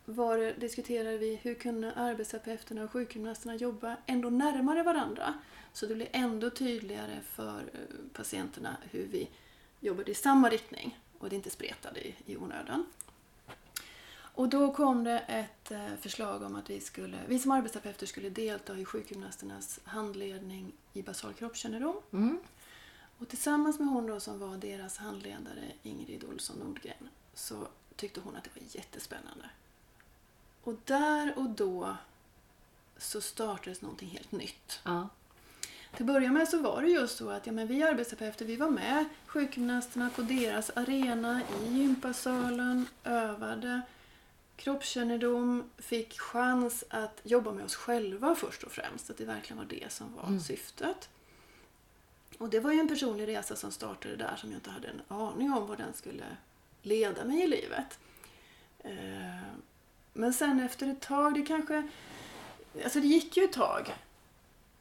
[0.08, 5.34] var diskuterade vi hur kunde arbetsterapeuterna och sjukgymnasterna jobba ändå närmare varandra.
[5.72, 7.80] Så det blir ändå tydligare för eh,
[8.12, 9.30] patienterna hur vi
[9.80, 12.84] jobbade i samma riktning och det inte spretade i, i onödan.
[14.10, 18.30] Och då kom det ett eh, förslag om att vi, skulle, vi som arbetsterapeuter skulle
[18.30, 21.96] delta i sjukgymnasternas handledning i basal kroppskännedom.
[22.12, 22.38] Mm.
[23.18, 28.36] Och tillsammans med hon då som var deras handledare, Ingrid Olsson Nordgren, så tyckte hon
[28.36, 29.50] att det var jättespännande.
[30.62, 31.96] Och där och då
[32.96, 34.80] så startades någonting helt nytt.
[34.84, 35.08] Ja.
[35.94, 38.56] Till att börja med så var det just så att ja, men vi arbetsterapeuter vi
[38.56, 43.80] var med sjukgymnasterna på deras arena i gympasalen, övade
[44.56, 49.10] kroppskännedom, fick chans att jobba med oss själva först och främst.
[49.10, 50.40] Att det verkligen var det som var Mm.
[50.40, 51.08] syftet.
[52.38, 55.02] Och det var ju en personlig resa som startade där som jag inte hade en
[55.08, 56.24] aning om vad den skulle
[56.82, 57.98] leda mig i livet.
[60.18, 61.88] Men sen efter ett tag, det kanske...
[62.84, 63.94] Alltså det gick ju ett tag.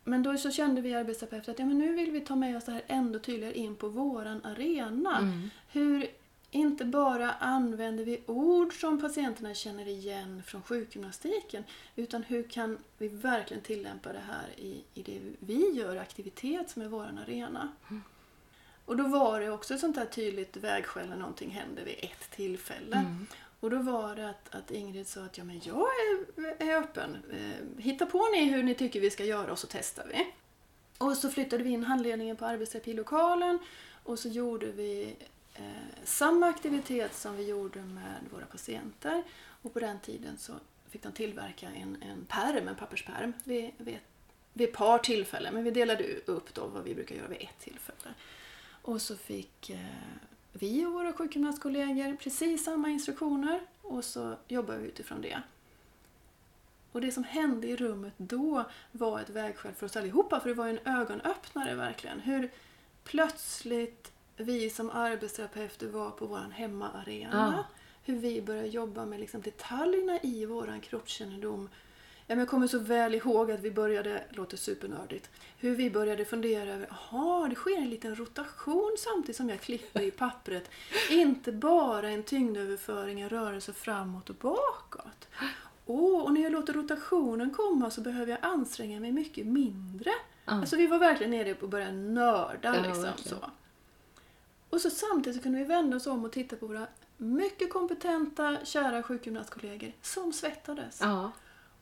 [0.04, 2.66] Men då så kände vi arbetsterapeuter att ja, men nu vill vi ta med oss
[2.66, 5.18] det här ändå tydligare in på våran arena.
[5.18, 5.50] Mm.
[5.72, 6.08] Hur
[6.52, 11.64] inte bara använder vi ord som patienterna känner igen från sjukgymnastiken
[11.96, 16.82] utan hur kan vi verkligen tillämpa det här i, i det vi gör, aktivitet som
[16.82, 17.70] är våran arena.
[18.86, 22.32] Och då var det också ett sånt där tydligt vägskäl när någonting hände vid ett
[22.32, 22.96] tillfälle.
[22.96, 23.28] Mm.
[23.60, 27.18] Och då var det att, att Ingrid sa att ja, men jag är, är öppen.
[27.32, 30.34] Eh, hitta på ni hur ni tycker vi ska göra och så testar vi.
[30.98, 33.60] Och så flyttade vi in handledningen på arbetsterapilokalen
[34.04, 35.16] och så gjorde vi
[35.54, 35.64] eh,
[36.04, 39.24] samma aktivitet som vi gjorde med våra patienter.
[39.62, 40.54] Och på den tiden så
[40.90, 44.04] fick de tillverka en, en perm, en papperspärm, vid, vid, ett,
[44.54, 45.54] vid ett par tillfällen.
[45.54, 48.14] Men vi delade upp då vad vi brukar göra vid ett tillfälle.
[48.82, 49.78] Och så fick eh,
[50.60, 55.42] vi och våra sjukgymnastkollegor precis samma instruktioner och så jobbar vi utifrån det.
[56.92, 60.56] Och det som hände i rummet då var ett vägskäl för oss allihopa, för det
[60.56, 62.20] var ju en ögonöppnare verkligen.
[62.20, 62.52] Hur
[63.04, 67.54] plötsligt vi som arbetsterapeuter var på vår hemmaarena.
[67.58, 67.66] Ja.
[68.04, 71.70] Hur vi började jobba med liksom detaljerna i vår kroppskännedom
[72.28, 76.88] jag kommer så väl ihåg att vi började, låter supernördigt, hur vi började fundera över,
[76.90, 80.70] jaha, det sker en liten rotation samtidigt som jag klipper i pappret.
[81.10, 85.28] Inte bara en tyngdöverföring, en rörelse framåt och bakåt.
[85.86, 90.12] Oh, och när jag låter rotationen komma så behöver jag anstränga mig mycket mindre.
[90.46, 90.54] Ja.
[90.54, 92.76] Alltså vi var verkligen nere och började nörda.
[92.76, 93.40] Ja, liksom, verkligen.
[93.40, 93.52] så.
[94.70, 96.88] Och så samtidigt så kunde vi vända oss om och titta på våra
[97.18, 101.00] mycket kompetenta, kära sjukgymnastkollegor som svettades.
[101.02, 101.32] Ja,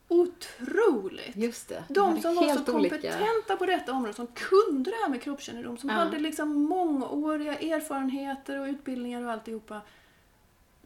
[0.08, 1.36] Otroligt!
[1.36, 1.84] just det.
[1.88, 5.22] De som var så helt olika- kompetenta på detta område, som kunde det här med
[5.22, 5.94] kroppskännedom, som Ja.
[5.96, 9.80] hade liksom mångåriga erfarenheter och utbildningar och alltihopa.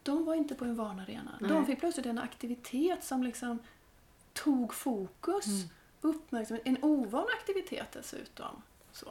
[0.02, 1.38] De var inte på en vanarena.
[1.40, 1.50] Nej.
[1.50, 3.59] De fick plötsligt en aktivitet som liksom
[4.33, 5.68] tog fokus, Mm.
[6.00, 8.62] uppmärksamhet, en ovan aktivitet dessutom.
[8.92, 9.06] Så.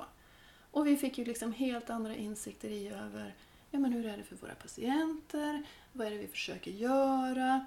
[0.72, 3.36] Och vi fick ju liksom helt andra insikter i över
[3.72, 7.66] ja, men hur är det för våra patienter, vad är det vi försöker göra.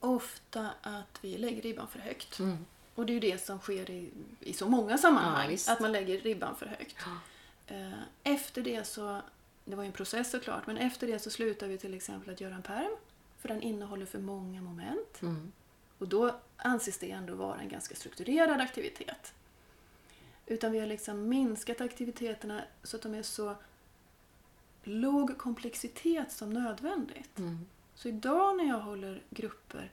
[0.00, 2.38] Ofta att vi lägger ribban för högt.
[2.38, 2.66] Mm.
[2.94, 4.10] Och det är ju det som sker i,
[4.40, 6.96] i så många sammanhang, Ja, att man lägger ribban för högt.
[7.04, 7.74] Ja.
[7.76, 9.22] Eh, Efter det så,
[9.64, 12.40] det var ju en process såklart, men efter det så slutar vi till exempel att
[12.40, 12.96] göra en perm.
[13.38, 15.22] För den innehåller för många moment.
[15.22, 15.52] Mm.
[15.98, 19.32] Och då anses det ändå vara en ganska strukturerad aktivitet.
[20.46, 23.54] Utan vi har liksom minskat aktiviteterna så att de är så
[24.82, 27.38] låg komplexitet som nödvändigt.
[27.38, 27.66] Mm.
[28.02, 29.90] Så idag när jag håller grupper,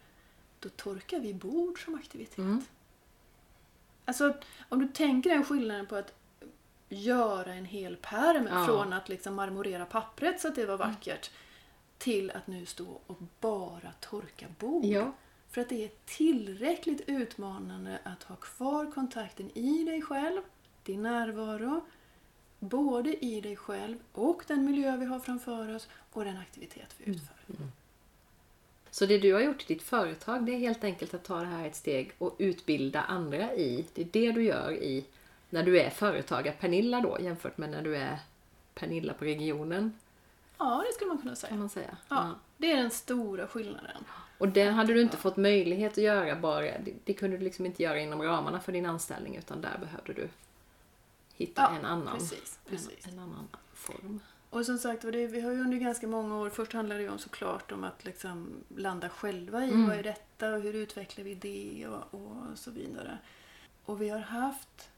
[0.59, 2.37] då torkar vi bord som aktivitet.
[2.37, 2.61] Mm.
[4.05, 4.33] Alltså,
[4.69, 6.13] om du tänker den skillnaden på att
[6.89, 8.65] göra en hel pärm Ja.
[8.65, 11.31] från att liksom marmorera pappret så att det var vackert
[11.97, 14.85] till att nu stå och bara torka bord.
[14.85, 15.11] Ja.
[15.49, 20.41] För att det är tillräckligt utmanande att ha kvar kontakten i dig själv,
[20.83, 21.85] din närvaro,
[22.59, 27.11] både i dig själv och den miljö vi har framför oss och den aktivitet vi
[27.11, 27.35] utför.
[28.97, 31.45] Så det du har gjort i ditt företag det är helt enkelt att ta det
[31.45, 33.85] här ett steg och utbilda andra i.
[33.93, 35.05] Det är det du gör i
[35.49, 38.19] när du är företagare Pernilla då jämfört med när du är
[38.73, 39.93] Pernilla på regionen
[40.57, 41.55] Ja, det skulle man kunna kan säga.
[41.55, 41.97] man säga.
[42.09, 44.03] Ja, det är den stora skillnaden.
[44.37, 47.65] Och det hade du inte fått möjlighet att göra bara, det, det kunde du liksom
[47.65, 50.29] inte göra inom ramarna för din anställning utan där behövde du
[51.35, 53.07] hitta Ja, en annan, precis, precis.
[53.07, 54.19] En, en annan form.
[54.49, 57.09] Och som sagt, det, vi har ju under ganska många år, först handlade det ju
[57.11, 59.87] om såklart om att liksom landa själva i Mm.
[59.87, 63.17] vad är detta och hur utvecklar vi det och, och så vidare.
[63.85, 64.89] Och vi har haft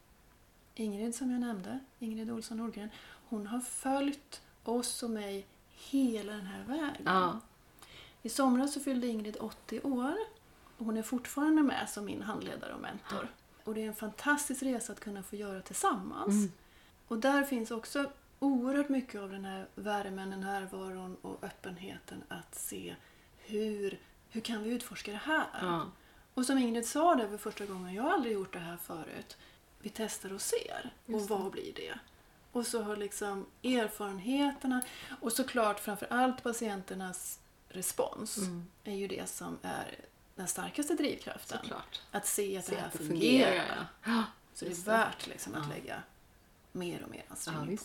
[0.76, 2.90] Ingrid som jag nämnde, Ingrid Olsson Nordgren,
[3.30, 7.02] hon har följt oss och mig hela den här vägen.
[7.06, 7.40] Ja,
[8.22, 10.16] I somras så fyllde Ingrid 80 år
[10.78, 13.28] och hon är fortfarande med som min handledare och mentor.
[13.64, 16.34] Och det är en fantastisk resa att kunna få göra tillsammans.
[16.36, 16.52] Mm.
[17.08, 22.96] Och där finns också oerhört mycket av den här värmen, närvaron och öppenheten att se
[23.38, 24.00] hur,
[24.30, 25.46] hur kan vi utforska det här?
[25.62, 25.92] ja,
[26.34, 29.38] Och som Ingrid sa det för första gången, jag har aldrig gjort det här förut.
[29.82, 30.94] Vi testar och ser.
[31.06, 31.34] Och Just det.
[31.34, 32.00] vad blir det?
[32.52, 34.82] Och så har liksom erfarenheterna
[35.22, 38.66] och såklart framför allt patienternas respons Mm.
[38.84, 39.96] är ju det som är
[40.36, 41.58] den starkaste drivkraften.
[41.62, 42.02] såklart.
[42.12, 43.50] Att se att Så det här att det fungerar.
[43.52, 44.24] fungerar, ja.
[44.54, 45.74] Så det är värt liksom att Ja.
[45.76, 46.04] lägga
[46.72, 47.84] mer och mer ansträngning på.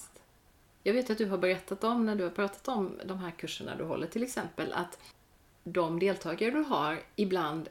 [0.87, 3.77] Jag vet att du har berättat om, när du har pratat om de här kurserna
[3.77, 4.99] du håller till exempel, att
[5.65, 7.69] de deltagare du har ibland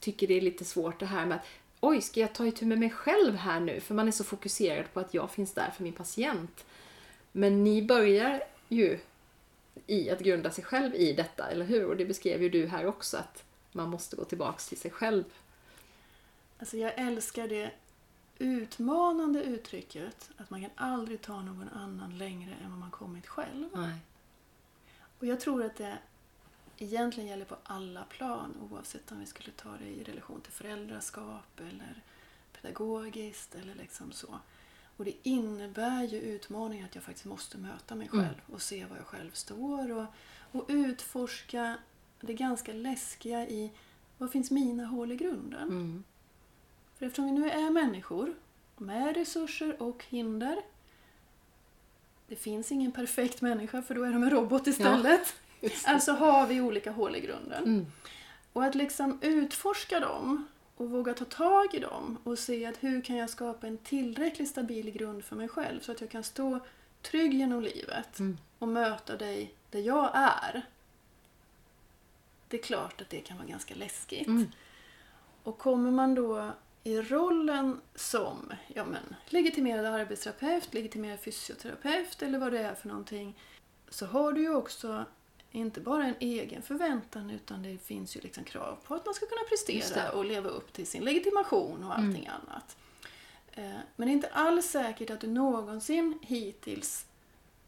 [0.00, 1.44] tycker det är lite svårt det här med att
[1.80, 3.80] oj, ska jag ta itu med mig själv här nu?
[3.80, 6.64] För man är så fokuserad på att jag finns där för min patient.
[7.32, 8.98] Men ni börjar ju
[9.86, 11.86] i att grunda sig själv i detta, eller hur?
[11.86, 15.24] Och det beskrev ju du här också, att man måste gå tillbaks till sig själv.
[16.58, 17.70] Alltså jag älskar det
[18.42, 23.68] utmanande uttrycket att man kan aldrig ta någon annan längre än vad man kommit själv.
[23.74, 23.94] Nej.
[25.18, 25.98] Och jag tror att det
[26.78, 31.60] egentligen gäller på alla plan oavsett om vi skulle ta det i relation till föräldraskap
[31.60, 32.02] eller
[32.52, 34.38] pedagogiskt eller liksom så.
[34.96, 38.24] Och det innebär ju utmaningen att jag faktiskt måste möta mig Mm.
[38.24, 40.06] själv och se var jag själv står och,
[40.52, 41.76] och utforska
[42.20, 43.70] det ganska läskiga i
[44.18, 45.62] vad finns mina hål i grunden?
[45.68, 46.04] Mm.
[47.02, 48.34] För eftersom vi nu är människor
[48.76, 50.62] med resurser och hinder.
[52.26, 55.34] Det finns ingen perfekt människa för då är de en robot istället.
[55.60, 55.86] Det.
[55.86, 57.64] Alltså har vi olika hål i grunden.
[57.64, 57.86] Mm.
[58.52, 63.00] Och att liksom utforska dem och våga ta tag i dem och se att hur
[63.00, 66.60] kan jag skapa en tillräckligt stabil grund för mig själv så att jag kan stå
[67.02, 68.38] trygg genom livet Mm.
[68.58, 70.62] och möta dig där jag är.
[72.48, 74.26] Det är klart att det kan vara ganska läskigt.
[74.26, 74.50] Mm.
[75.42, 76.52] Och kommer man då
[76.84, 83.38] i rollen som ja men, legitimerad arbetsterapeut, legitimerad fysioterapeut eller vad det är för någonting
[83.88, 85.04] så har du ju också
[85.50, 89.26] inte bara en egen förväntan utan det finns ju liksom krav på att man ska
[89.26, 92.76] kunna prestera och leva upp till sin legitimation och allting annat.
[93.52, 97.06] Eh, Men det är inte alls säkert att du någonsin hittills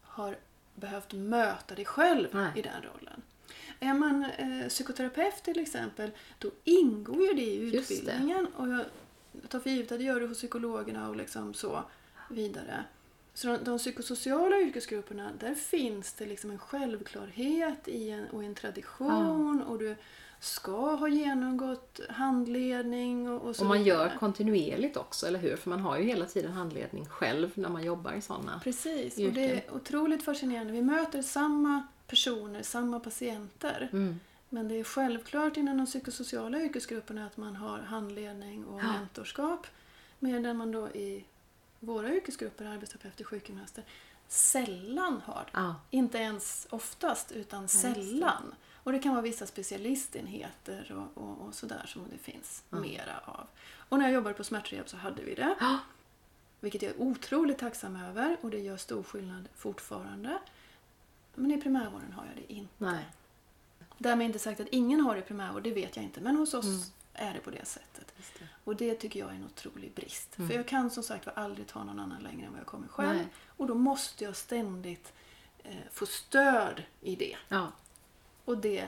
[0.01, 0.37] har
[0.75, 2.51] behövt möta dig själv Nej.
[2.55, 3.21] i den rollen.
[3.79, 7.95] Är man eh, psykoterapeut till exempel, då ingår ju det i Just det.
[7.95, 8.45] utbildningen.
[8.45, 8.85] Och jag
[9.49, 11.83] tar för givet att det gör det hos psykologerna och liksom så
[12.29, 12.83] vidare.
[13.33, 18.55] Så de, de psykosociala yrkesgrupperna, där finns det liksom en självklarhet i en, och en
[18.55, 19.95] tradition och du
[20.39, 23.97] ska ha genomgått handledning och, och så Och man vidare.
[23.97, 25.55] gör kontinuerligt också, eller hur?
[25.55, 28.61] För man har ju hela tiden handledning själv när man jobbar i sådana.
[28.63, 29.33] Precis, och yrken.
[29.33, 30.73] det är otroligt fascinerande.
[30.73, 33.89] Vi möter samma personer, samma patienter.
[33.93, 34.19] Mm.
[34.55, 38.91] Men det är självklart inom de psykosociala yrkesgrupperna att man har handledning och Ja.
[38.93, 39.67] mentorskap.
[40.19, 41.25] Medan man då i
[41.79, 43.83] våra yrkesgrupper, arbetsterapeuter, sjukgymnaster,
[44.27, 45.45] sällan har.
[45.53, 45.75] Ja.
[45.91, 47.67] Inte ens oftast, utan det.
[47.67, 48.55] sällan.
[48.73, 52.77] Och det kan vara vissa specialistenheter och, och, och sådär som det finns Ja.
[52.79, 53.47] mera av.
[53.89, 55.55] Och när jag jobbade på smärtrehab så hade vi det.
[55.59, 55.79] Ja.
[56.59, 60.39] Vilket jag är otroligt tacksam över och det gör stor skillnad fortfarande.
[61.35, 62.73] Men i primärvården har jag det inte.
[62.77, 63.05] Nej.
[63.97, 66.21] Därmed inte sagt att ingen har det i primärvård, det vet jag inte.
[66.21, 66.81] Men hos oss Mm.
[67.13, 68.13] är det på det sättet.
[68.39, 68.47] Det.
[68.63, 70.37] Och det tycker jag är en otrolig brist.
[70.37, 70.49] Mm.
[70.49, 73.15] För jag kan som sagt aldrig ta någon annan längre än vad jag kommer själv.
[73.15, 73.27] Nej.
[73.57, 75.13] Och då måste jag ständigt
[75.63, 77.37] eh, få stöd i det.
[77.47, 77.71] Ja.
[78.45, 78.87] Och det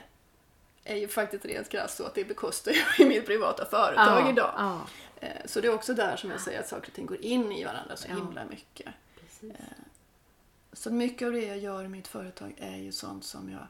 [0.84, 4.30] är ju faktiskt rent krasst så att det bekostar jag i mitt privata företag ja.
[4.30, 4.54] idag.
[4.56, 4.86] Ja.
[5.20, 7.52] Eh, så det är också där som jag säger att saker och ting går in
[7.52, 8.88] i varandra så himla mycket.
[9.20, 9.52] Precis.
[10.72, 13.66] Så mycket av det jag gör i mitt företag är ju sånt som jag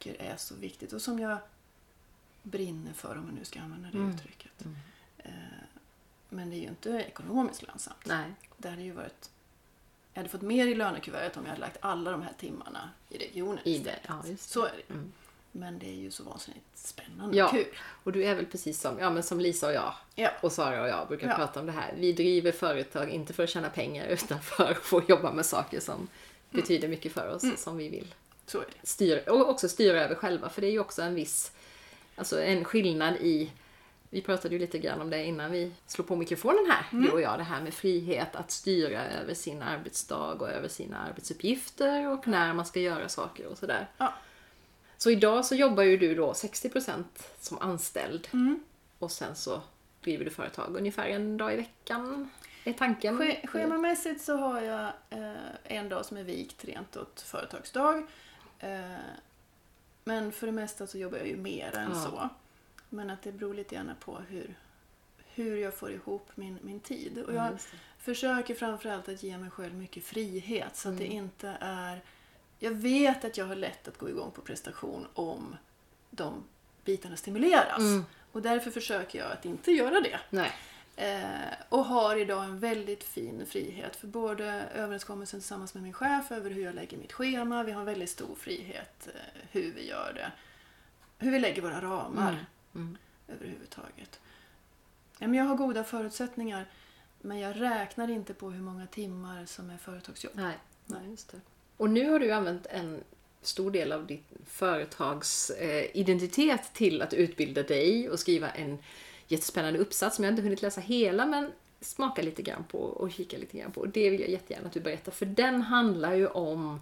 [0.00, 1.38] tycker är så viktigt och som jag
[2.42, 4.10] brinner för om man nu ska använda det Mm.
[4.14, 4.64] uttrycket.
[4.64, 4.76] Mm.
[5.18, 5.30] Eh,
[6.28, 8.04] Men det är ju inte ekonomiskt lönsamt.
[8.06, 8.32] Nej.
[8.56, 9.30] Det hade ju varit...
[10.12, 13.18] Jag hade fått mer i lönekuvertet om jag hade lagt alla de här timmarna i
[13.18, 13.98] regionen I det.
[14.08, 14.52] Ja, just det.
[14.52, 14.94] Så är det.
[14.94, 15.12] Mm.
[15.52, 17.44] Men det är ju så vansinnigt spännande Ja.
[17.44, 17.66] och kul.
[18.04, 20.30] Och du är väl precis som, ja, men som Lisa och jag Ja.
[20.42, 21.34] och Sara och jag brukar Ja.
[21.36, 21.94] prata om det här.
[21.96, 25.80] Vi driver företag inte för att tjäna pengar utan för att få jobba med saker
[25.80, 26.08] som
[26.50, 28.14] betyder mycket för oss, som vi vill
[28.50, 30.48] Så styra, och också styra över själva.
[30.48, 31.52] För det är ju också en viss,
[32.16, 33.50] alltså en skillnad i,
[34.10, 37.04] vi pratade ju lite grann om det innan vi slog på mikrofonen här, Mm.
[37.04, 40.98] du och jag, det här med frihet att styra över sin arbetsdag och över sina
[40.98, 43.88] arbetsuppgifter och när man ska göra saker och sådär.
[43.98, 44.14] Ja.
[44.98, 47.04] Så idag så jobbar ju du då 60%
[47.40, 48.60] som anställd Mm.
[48.98, 49.60] och sen så
[50.00, 52.30] driver du företag ungefär en dag i veckan,
[52.64, 53.22] är tanken.
[53.22, 55.32] Sch- Schemamässigt så har jag eh,
[55.64, 58.06] en dag som är vikt rent åt företagsdag.
[58.60, 58.80] Eh,
[60.04, 62.02] men för det mesta så jobbar jag ju mer än Ja.
[62.04, 62.28] så.
[62.88, 64.54] Men att det beror lite grann på hur,
[65.34, 67.18] hur jag får ihop min, min tid.
[67.18, 67.58] Och jag det.
[67.98, 71.16] försöker framförallt att ge mig själv mycket frihet så att det Mm.
[71.24, 72.00] inte är...
[72.58, 75.56] Jag vet att jag har lätt att gå igång på prestation om
[76.10, 76.44] de
[76.84, 77.78] bitarna stimuleras.
[77.78, 78.04] Mm.
[78.32, 80.20] Och därför försöker jag att inte göra det.
[80.30, 80.52] Nej.
[80.96, 86.32] Eh, och har idag en väldigt fin frihet för både överenskommelsen tillsammans med min chef
[86.32, 87.62] över hur jag lägger mitt schema.
[87.62, 90.32] Vi har en väldigt stor frihet eh, hur vi gör det.
[91.18, 92.86] Hur vi lägger våra ramar Mm.
[92.88, 92.96] Mm.
[93.28, 94.20] överhuvudtaget.
[95.18, 96.66] Ja, men jag har goda förutsättningar
[97.20, 100.32] men jag räknar inte på hur många timmar som är företagsjobb.
[100.36, 100.54] Nej,
[100.86, 101.40] nej, just det.
[101.76, 103.04] Och nu har du använt en
[103.42, 108.78] stor del av ditt företags eh, identitet till att utbilda dig och skriva en
[109.30, 113.38] jättespännande uppsats som jag inte hunnit läsa hela men smaka lite grann på och kika
[113.38, 113.86] lite grann på.
[113.86, 116.80] Det vill jag jättegärna att du berättar för den handlar ju om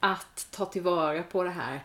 [0.00, 1.80] att ta tillvara på det här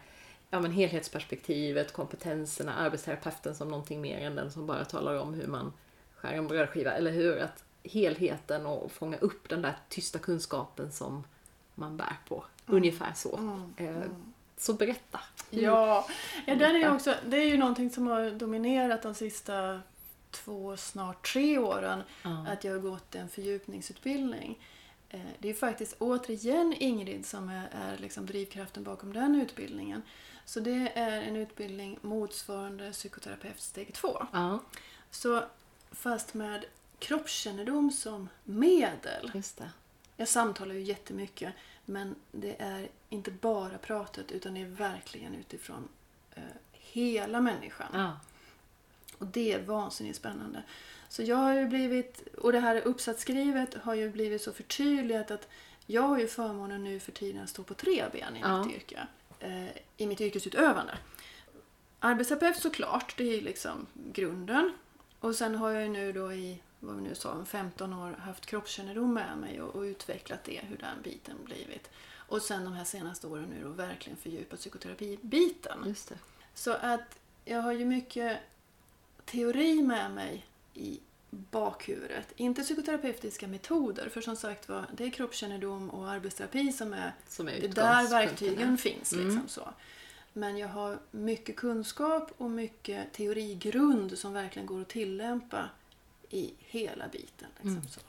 [0.49, 5.47] ja, men helhetsperspektivet, kompetenserna, arbetsterapeuten som någonting mer än den som bara talar om hur
[5.47, 5.73] man
[6.15, 7.37] skär en brödskiva, eller hur?
[7.39, 11.23] Att helheten och fånga upp den där tysta kunskapen som
[11.75, 12.43] man bär på.
[12.65, 13.37] Ungefär så.
[13.37, 14.33] Mm, Eh, mm.
[14.61, 15.19] Så berätta.
[15.49, 16.07] Ja,
[16.45, 19.81] ja den är också, det är ju någonting som har dominerat de sista
[20.31, 22.03] två, snart tre åren.
[22.23, 22.45] Ja.
[22.47, 24.59] Att jag har gått en fördjupningsutbildning.
[25.09, 30.01] Eh, Det är faktiskt återigen Ingrid som är, är liksom drivkraften bakom den utbildningen.
[30.45, 34.25] Så det är en utbildning motsvarande psykoterapeut steg 2.
[34.33, 34.59] ja,
[35.11, 35.43] Så
[35.91, 36.65] fast med
[36.99, 39.31] kroppskännedom som medel.
[39.33, 39.69] just det.
[40.17, 41.53] Jag samtalar ju jättemycket
[41.91, 45.87] men det är inte bara pratet utan det är verkligen utifrån
[46.35, 47.87] eh, hela människan.
[47.93, 48.19] Ja.
[49.17, 50.63] Och det är vansinnigt spännande.
[51.09, 55.47] Så jag har ju blivit, och det här uppsatsskrivet har ju blivit så förtydligat att
[55.85, 58.63] jag har ju förmånen nu för tiden att stå på tre ben i Ja.
[58.63, 59.07] mitt yrke.
[59.39, 59.67] Eh,
[59.97, 60.97] I mitt yrkesutövande.
[61.99, 64.73] Arbetsterapeut såklart, det är ju liksom grunden.
[65.19, 68.45] Och sen har jag ju nu då i, vad vi nu sa, 15 år haft
[68.45, 71.89] kroppskännedom med mig och, och utvecklat det, hur den biten blivit.
[72.13, 75.83] Och sen de här senaste åren nu då verkligen fördjupat psykoterapibiten.
[75.85, 76.15] Just det.
[76.53, 78.39] Så att jag har ju mycket
[79.25, 82.33] teori med mig i bakhuvudet.
[82.35, 87.47] Inte psykoterapeutiska metoder, för som sagt var, det är kroppskännedom och arbetsterapi som är, Som
[87.47, 89.11] är det är där verktygen finns.
[89.11, 89.47] Liksom Mm.
[89.47, 89.69] så.
[90.33, 95.69] Men jag har mycket kunskap och mycket teorigrund som verkligen går att tillämpa
[96.33, 97.47] i hela biten.
[97.57, 97.87] Liksom Mm.
[97.87, 97.99] så.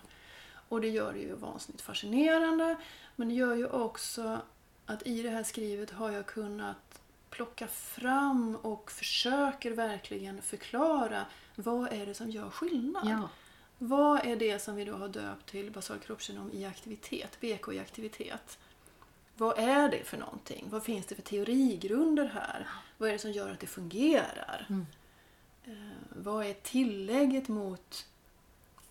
[0.68, 2.76] Och det gör det ju vansinnigt fascinerande.
[3.16, 4.38] Men det gör ju också
[4.86, 7.00] att i det här skrivet har jag kunnat
[7.30, 13.08] plocka fram och försöker verkligen förklara vad är det som gör skillnad.
[13.08, 13.28] Ja.
[13.78, 17.78] Vad är det som vi då har döpt till basal kroppskännedom i aktivitet, BK i
[17.78, 18.58] aktivitet?
[19.36, 20.66] Vad är det för någonting?
[20.70, 22.68] Vad finns det för teorigrunder här?
[22.98, 24.66] Vad är det som gör att det fungerar?
[24.68, 24.86] Mm.
[25.64, 25.72] Eh,
[26.16, 28.06] vad är tillägget mot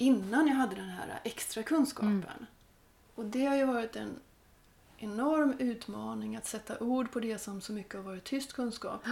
[0.02, 2.10] innan jag hade den här extra kunskapen?
[2.10, 2.46] Mm.
[3.16, 4.20] Och det har ju varit en
[4.98, 9.06] enorm utmaning att sätta ord på det som så mycket har varit tyst kunskap.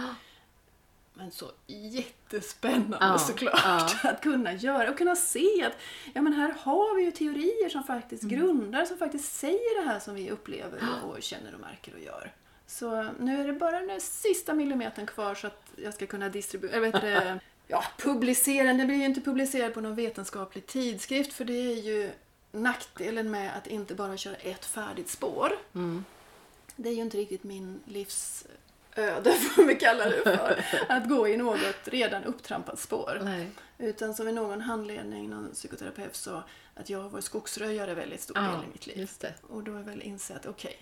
[1.14, 3.88] Men så jättespännande Ja, såklart ja.
[4.10, 5.76] att kunna göra och kunna se att
[6.14, 8.36] ja, men här har vi ju teorier som faktiskt Mm.
[8.36, 12.00] grundar, som faktiskt säger det här som vi upplever och, och känner och märker och
[12.00, 12.32] gör.
[12.66, 16.28] Så nu är det bara den där sista millimetern kvar så att jag ska kunna
[16.28, 18.72] distribuera, det, ja, publicera.
[18.72, 22.10] Den blir ju inte publicerad på någon vetenskaplig tidskrift för det är ju
[22.52, 25.52] nackdelen med att inte bara köra ett färdigt spår.
[25.74, 26.04] Mm.
[26.76, 30.64] Det är ju inte riktigt min livsöde, får vi kalla det för.
[30.88, 33.20] Att gå i något redan upptrampat spår.
[33.22, 33.50] Nej.
[33.78, 36.42] Utan som i någon handledning, någon psykoterapeut sa
[36.74, 39.10] att jag har varit skogsröjare väldigt stor del Ja, i mitt liv.
[39.42, 40.76] Och då har jag väl insett, okej,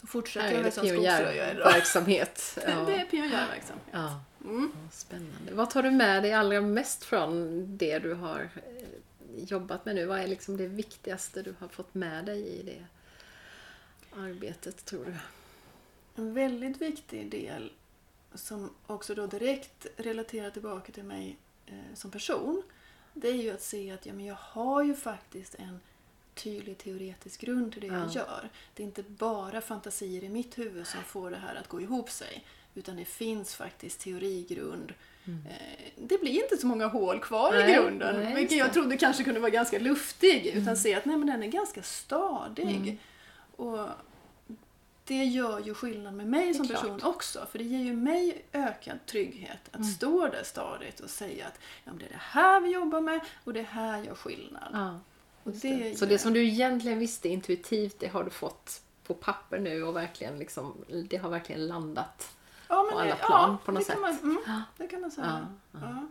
[0.00, 1.64] Här fortsätter jag väl som skogsröjare då.
[1.64, 2.58] pionjärverksamhet.
[2.66, 2.84] Ja.
[2.86, 3.86] Det är pionjärverksamhet.
[3.90, 4.20] Ja.
[4.44, 4.72] Mm.
[4.92, 5.52] Spännande.
[5.54, 10.06] Vad tar du med dig allra mest från det du har eh, jobbat med nu?
[10.06, 12.84] Vad är liksom det viktigaste du har fått med dig i det
[14.20, 15.14] arbetet, tror du?
[16.22, 17.72] En väldigt viktig del
[18.34, 21.36] som också då direkt relaterar tillbaka till mig
[21.66, 22.62] eh, som person.
[23.14, 25.80] Det är ju att se att ja, men jag har ju faktiskt en
[26.34, 28.10] tydlig teoretisk grund till det jag Ja.
[28.14, 28.48] gör.
[28.74, 32.10] Det är inte bara fantasier i mitt huvud som får det här att gå ihop
[32.10, 32.44] sig.
[32.74, 34.92] Utan det finns faktiskt teorigrund.
[35.26, 37.66] Eh, det blir inte så många hål kvar Mm.
[37.66, 38.20] Nej, i grunden.
[38.20, 40.46] nej, vilket jag trodde kanske kunde vara ganska luftig.
[40.46, 42.76] Utan se att nej, men den är ganska stadig.
[42.76, 42.98] Mm.
[43.56, 43.88] Och
[45.04, 46.80] det gör ju skillnad med mig som klart.
[46.82, 47.46] person också.
[47.50, 49.88] För det ger ju mig ökad trygghet att Mm.
[49.88, 53.20] stå där stadigt och säga att ja, men det är det här vi jobbar med
[53.44, 54.68] och det här gör skillnad.
[54.72, 55.00] Ja,
[55.44, 55.98] det det.
[55.98, 59.96] Så det som du egentligen visste intuitivt, det har du fått på papper nu och
[59.96, 62.33] verkligen liksom, det har verkligen landat.
[62.68, 64.00] Ja, på alla plan ja, på något sätt.
[64.00, 65.46] Man, mm, det kan man säga.
[65.72, 66.06] Ja, Ja.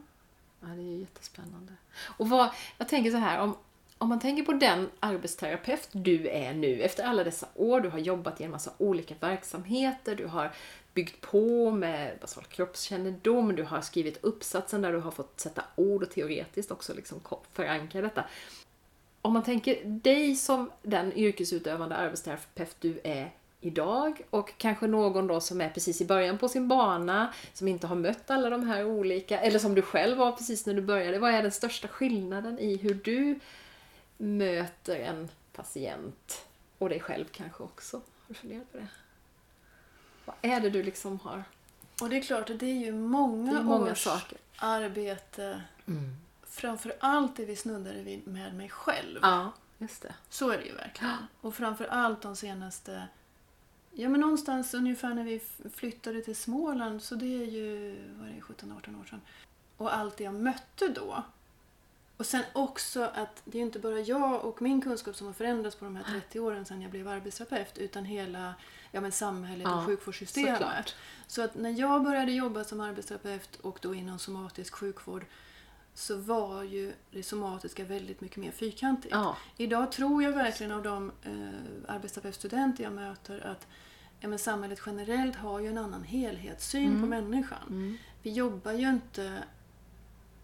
[0.61, 1.73] Ja, det är jättespännande.
[2.17, 3.57] Och vad, jag tänker så här, om,
[3.97, 7.99] om man tänker på den arbetsterapeut du är nu, efter alla dessa år, du har
[7.99, 10.51] jobbat i en massa olika verksamheter, du har
[10.93, 16.03] byggt på med basal kroppskännedom, du har skrivit uppsatsen där du har fått sätta ord
[16.03, 17.19] och teoretiskt också liksom
[17.53, 18.25] förankra detta.
[19.21, 23.31] Om man tänker dig som den yrkesutövande arbetsterapeut du är
[23.65, 27.87] idag och kanske någon då som är precis i början på sin bana, som inte
[27.87, 31.19] har mött alla de här olika, eller som du själv var precis när du började.
[31.19, 33.39] Vad är den största skillnaden i hur du
[34.17, 36.45] möter en patient
[36.77, 37.97] och dig själv kanske också?
[37.97, 38.87] Har du funderat på det?
[40.25, 41.43] Vad är det du liksom har?
[42.01, 44.37] Och det är klart att det är ju många, är många års saker.
[44.57, 45.61] arbete.
[46.47, 49.19] Framför allt det vi snuddade vid med mig själv.
[49.21, 50.13] Ja, just det.
[50.29, 51.15] Så är det ju verkligen.
[51.41, 53.07] Och framför allt de senaste...
[53.95, 55.41] Ja men någonstans ungefär när vi
[55.73, 59.21] flyttade till Småland, så det är ju vad är det, 17-18 år sedan.
[59.77, 61.23] Och allt det jag mötte då.
[62.17, 65.75] Och sen också att det är inte bara jag och min kunskap som har förändrats
[65.75, 68.53] på de här 30 åren sedan jag blev arbetsterapeut, utan hela
[68.91, 70.53] ja, men samhället Ja, och sjukvårdssystemet.
[70.57, 70.95] såklart.
[71.27, 75.25] Så att när jag började jobba som arbetsterapeut och då inom somatisk sjukvård
[75.93, 79.13] så var ju det somatiska väldigt mycket mer fyrkantigt.
[79.13, 83.67] Ja, Idag tror jag verkligen av de eh, arbetsterapeutstudenter jag möter att
[84.23, 87.01] ja, men samhället generellt har ju en annan helhetssyn Mm.
[87.01, 87.67] på människan.
[87.69, 87.97] mm.
[88.21, 89.43] Vi jobbar ju inte...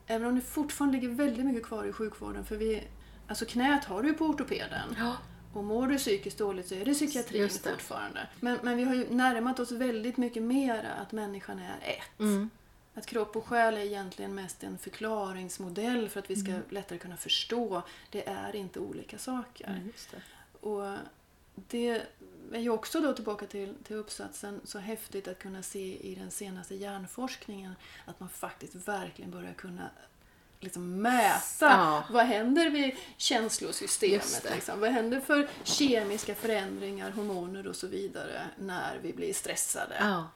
[0.08, 2.84] Även om det fortfarande ligger väldigt mycket kvar i sjukvården för vi...
[3.28, 4.96] Alltså knät har du ju på ortopeden.
[4.98, 5.18] ja.
[5.54, 7.70] Och mår du psykiskt dåligt så är det psykiatrin Just det.
[7.70, 8.28] fortfarande.
[8.40, 12.20] Men, men vi har ju närmat oss väldigt mycket mer att människan är ett.
[12.20, 12.50] Mm.
[12.96, 16.62] Att kropp och själ är egentligen mest en förklaringsmodell för att vi ska Mm.
[16.70, 17.82] lättare kunna förstå.
[18.10, 19.76] Det är inte olika saker.
[19.80, 20.22] Ja, just det.
[20.68, 20.98] Och
[21.68, 22.02] det
[22.54, 26.32] är ju också då tillbaka till, till uppsatsen så häftigt att kunna se i den
[26.32, 29.90] senaste hjärnforskningen att man faktiskt verkligen börjar kunna
[30.60, 32.04] liksom mäta Ja.
[32.10, 34.46] vad händer vid känslosystemet.
[34.54, 34.80] Liksom.
[34.80, 39.96] Vad händer för kemiska förändringar, hormoner och så vidare när vi blir stressade.
[40.00, 40.30] Ja.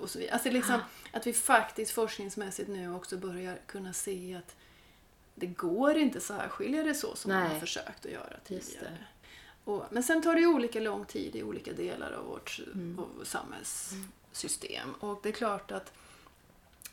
[0.00, 0.34] Och så vidare.
[0.34, 0.80] Alltså liksom,
[1.12, 4.54] Att vi faktiskt forskningsmässigt nu också börjar kunna se att
[5.34, 7.60] det går inte särskilja det så som man har Nej.
[7.60, 8.98] försökt att göra tidigare.
[9.64, 12.98] Och, men sen tar det ju olika lång tid i olika delar av vårt Mm.
[12.98, 14.92] av samhällssystem.
[15.00, 15.92] Och det är klart att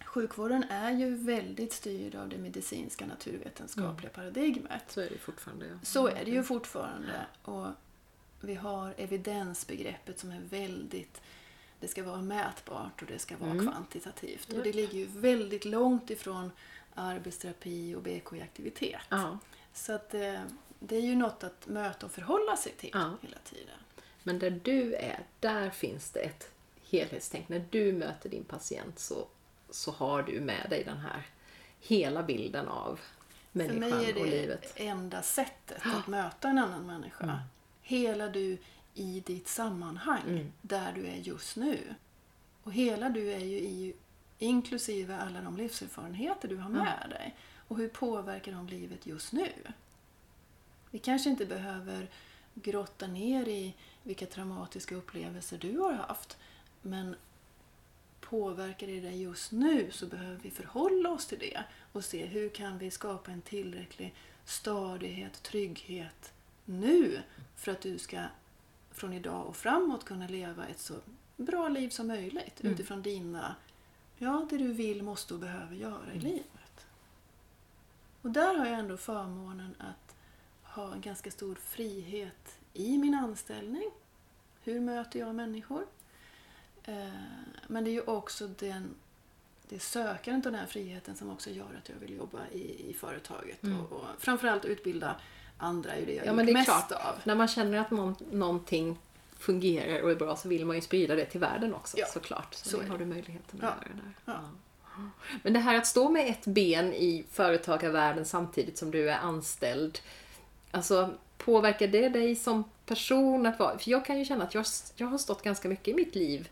[0.06, 4.84] sjukvården är ju väldigt styrd av det medicinska naturvetenskapliga paradigmet.
[4.88, 5.66] Så är det fortfarande.
[5.66, 5.76] Ja.
[5.84, 7.26] Så är det ju fortfarande.
[7.44, 7.68] Och
[8.42, 11.22] vi har evidensbegreppet som är väldigt...
[11.80, 13.68] Det ska vara mätbart och det ska vara Mm.
[13.68, 14.54] kvantitativt.
[14.54, 16.52] Och det ligger ju väldigt långt ifrån
[16.96, 19.02] arbetsterapi och BK-aktivitet.
[19.10, 19.38] Ja.
[19.74, 20.14] Så att
[20.80, 23.12] det, är ju något att möta och förhålla sig till Ja.
[23.22, 23.78] hela tiden.
[24.24, 26.52] Men där du är, där finns det ett
[26.90, 27.50] helhetstänk.
[27.50, 29.28] När du möter din patient så,
[29.70, 31.24] så har du med dig den här
[31.80, 32.96] hela bilden av
[33.52, 34.74] För människan mig är och det livet.
[34.76, 37.24] enda sättet att möta en annan människa.
[37.24, 37.36] Mm.
[37.82, 38.58] Hela du
[38.94, 40.52] i ditt sammanhang, Mm.
[40.62, 41.96] där du är just nu.
[42.64, 43.94] Och hela du är ju i,
[44.40, 47.36] inklusive alla de livserfarenheter du har med dig.
[47.68, 49.50] Och hur påverkar de livet just nu?
[50.92, 52.10] Vi kanske inte behöver
[52.54, 56.38] grotta ner i vilka traumatiska upplevelser du har haft.
[56.82, 57.16] Men
[58.22, 62.50] påverkar det dig just nu så behöver vi förhålla oss till det och se hur
[62.50, 64.14] kan vi skapa en tillräcklig
[64.46, 66.34] stadighet, trygghet
[66.66, 67.22] nu
[67.56, 68.20] för att du ska
[68.92, 70.96] från idag och framåt kunna leva ett så
[71.38, 72.74] bra liv som möjligt Mm.
[72.74, 73.56] utifrån dina,
[74.18, 76.88] ja det du vill, måste och behöver göra i livet.
[78.22, 80.09] Och där har jag ändå förmånen att
[80.80, 83.90] ha en ganska stor frihet i min anställning.
[84.64, 85.86] Hur möter jag människor?
[86.84, 86.94] Eh,
[87.68, 88.96] Men det är ju också den,
[89.70, 92.94] det sökandet av den här friheten som också gör att jag vill jobba i, i
[92.94, 93.64] företaget.
[93.64, 93.80] Mm.
[93.80, 95.16] Och, och framförallt utbilda
[95.58, 96.92] andra är det jag Ja, men det är mest klart.
[96.92, 97.16] av.
[97.24, 98.98] När man känner att någon, någonting
[99.38, 102.54] fungerar och är bra så vill man ju sprida det till världen också Ja, såklart.
[102.54, 104.14] Så, så det har du möjligheten att Ja, göra där.
[104.26, 104.40] ja.
[105.44, 110.00] Men det här att stå med ett ben i företagarvärlden samtidigt som du är anställd.
[110.72, 113.78] Alltså påverkar det dig som person att vara...
[113.78, 114.66] För jag kan ju känna att jag,
[114.96, 116.50] jag har stått ganska mycket i mitt liv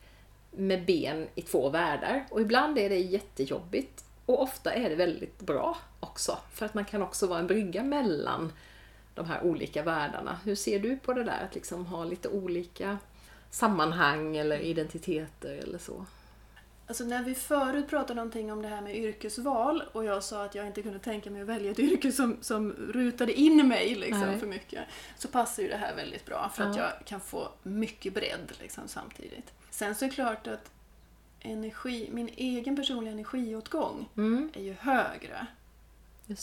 [0.52, 2.26] med ben i två världar.
[2.30, 4.06] Och ibland är det jättejobbigt.
[4.26, 6.38] Och ofta är det väldigt bra också.
[6.54, 8.54] För att man kan också vara en brygga mellan
[9.14, 10.40] de här olika världarna.
[10.44, 12.98] Hur ser du på det där att liksom ha lite olika
[13.52, 16.06] sammanhang eller identiteter eller så?
[16.88, 20.56] Alltså när vi förut pratade någonting om det här med yrkesval och jag sa att
[20.56, 24.40] jag inte kunde tänka mig att välja ett yrke som, som rutade in mig liksom,
[24.40, 24.84] för mycket.
[25.18, 26.84] Så passar ju det här väldigt bra för att Ja.
[26.84, 29.54] jag kan få mycket bredd liksom, samtidigt.
[29.70, 30.72] Sen så är det klart att
[31.40, 35.48] energi, min egen personliga energiåtgång Mm, är ju högre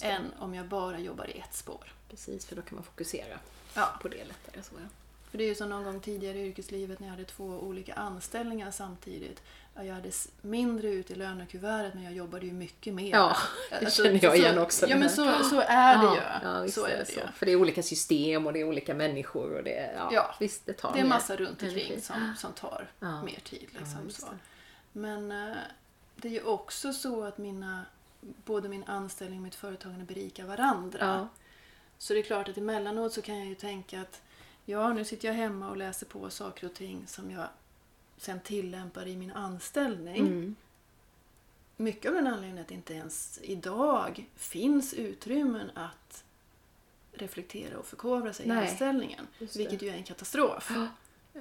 [0.03, 1.93] än om jag bara jobbar i ett spår.
[2.11, 3.39] Precis, för då kan man fokusera
[3.75, 3.99] Ja.
[4.03, 4.63] på det lättare.
[4.63, 4.89] Så, ja.
[5.31, 7.95] För det är ju som någon gång tidigare i yrkeslivet när jag hade två olika
[7.95, 9.43] anställningar samtidigt.
[9.77, 10.11] Ja, Jag hade
[10.43, 13.11] mindre ut i lönekuvertet men jag jobbade ju mycket mer.
[13.11, 13.37] Ja,
[13.71, 16.49] det Alltså, känner jag igen också, Ja men så, så är det ja, ju.
[16.49, 17.13] Ja, visst så är det så.
[17.21, 17.27] ju.
[17.35, 20.67] För det är olika system och det är olika människor och det ja, Ja, visst,
[20.67, 23.23] det tar Det är mer massa runt omkring som, som tar Ja.
[23.23, 23.69] mer tid.
[23.79, 24.27] Liksom, Ja, så.
[24.93, 25.57] Men eh,
[26.17, 27.85] det är ju också så att mina,
[28.21, 31.29] både min anställning och mitt företagande berikar varandra.
[31.99, 34.23] Så det är klart att emellanåt så kan jag ju tänka att
[34.65, 37.47] ja, nu sitter jag hemma och läser på saker och ting som jag
[38.25, 40.17] sen tillämpar i min anställning.
[40.17, 40.57] Mm.
[41.77, 46.25] Mycket av den anledningen att det inte ens idag finns utrymmen att
[47.13, 49.27] reflektera och förkovra sig Nej, i anställningen.
[49.39, 50.73] Vilket ju är en katastrof.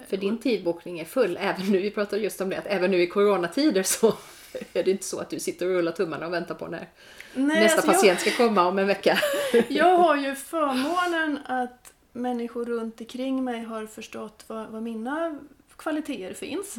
[0.07, 3.01] För din tidbokning är full även nu, vi pratade just om det, att även nu
[3.01, 4.07] i coronatider så
[4.73, 6.89] är det inte så att du sitter och rullar tummarna och väntar på när
[7.33, 9.19] Nej, nästa alltså patient ska komma om en vecka.
[9.53, 15.39] Jag, jag har ju förmånen att människor runt omkring mig har förstått var, var mina
[15.77, 16.75] kvaliteter finns.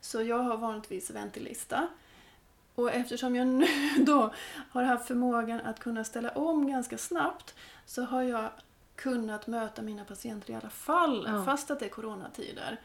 [0.00, 1.88] Så jag har vanligtvis väntelista.
[2.74, 3.66] Och eftersom jag nu
[3.98, 4.34] då
[4.70, 7.54] har haft förmågan att kunna ställa om ganska snabbt
[7.86, 8.48] så har jag
[8.96, 11.44] kunnat möta mina patienter i alla fall, Ja.
[11.44, 12.80] fast att det är coronatider.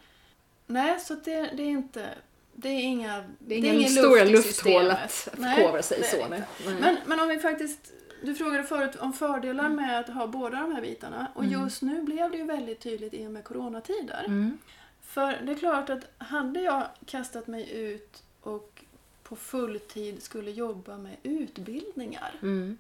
[0.68, 2.10] Nej, så det, det är inte...
[2.54, 6.04] Det är inga Det är det ingen ingen stora luft lufthål att förkovra sig är
[6.04, 6.28] så.
[6.28, 6.44] Nej.
[6.82, 7.92] Men, men om vi faktiskt...
[8.24, 9.76] Du frågade förut om fördelar Mm.
[9.76, 11.28] med att ha båda de här bitarna.
[11.36, 14.24] Och just nu blev det ju väldigt tydligt i och med coronatider.
[14.28, 14.58] Mm.
[15.10, 18.84] För det är klart att hade jag kastat mig ut och
[19.24, 22.78] på fulltid skulle jobba med utbildningar, Mm.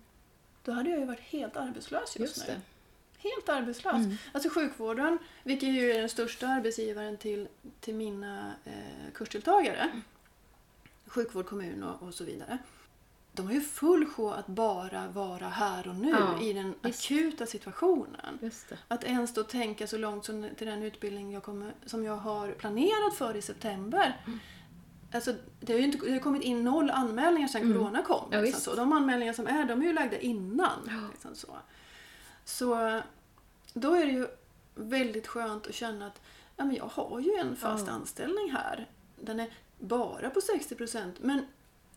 [0.63, 2.53] då hade jag ju varit helt arbetslös just, Just nu.
[2.53, 2.61] det.
[3.29, 3.95] Helt arbetslös.
[3.95, 4.17] Mm.
[4.31, 7.47] Alltså sjukvården, vilket ju är den största arbetsgivaren till,
[7.79, 10.01] till mina eh, kursdeltagare,
[11.05, 12.57] sjukvård, kommun och, och så vidare.
[13.33, 17.05] De har ju full sjå att bara vara här och nu Ja, i den visst.
[17.05, 18.39] akuta situationen.
[18.41, 18.65] Just.
[18.87, 22.51] Att ens då tänka så långt som till den utbildning jag kommer, som jag har
[22.51, 24.21] planerat för i september.
[24.27, 24.39] Mm.
[25.13, 28.25] Alltså, det har ju inte, det har kommit in noll anmälningar sedan corona kom.
[28.27, 28.39] Mm.
[28.39, 28.75] Ja, liksom så.
[28.75, 31.09] De anmälningar som är, de är ju lagda innan.
[31.11, 31.57] Liksom så.
[32.45, 33.01] så
[33.73, 34.27] då är det ju
[34.75, 36.21] väldigt skönt att känna att
[36.57, 37.93] ja, men jag har ju en fast Ja.
[37.93, 38.87] anställning här.
[39.15, 39.49] Den är
[39.79, 41.45] bara på 60% men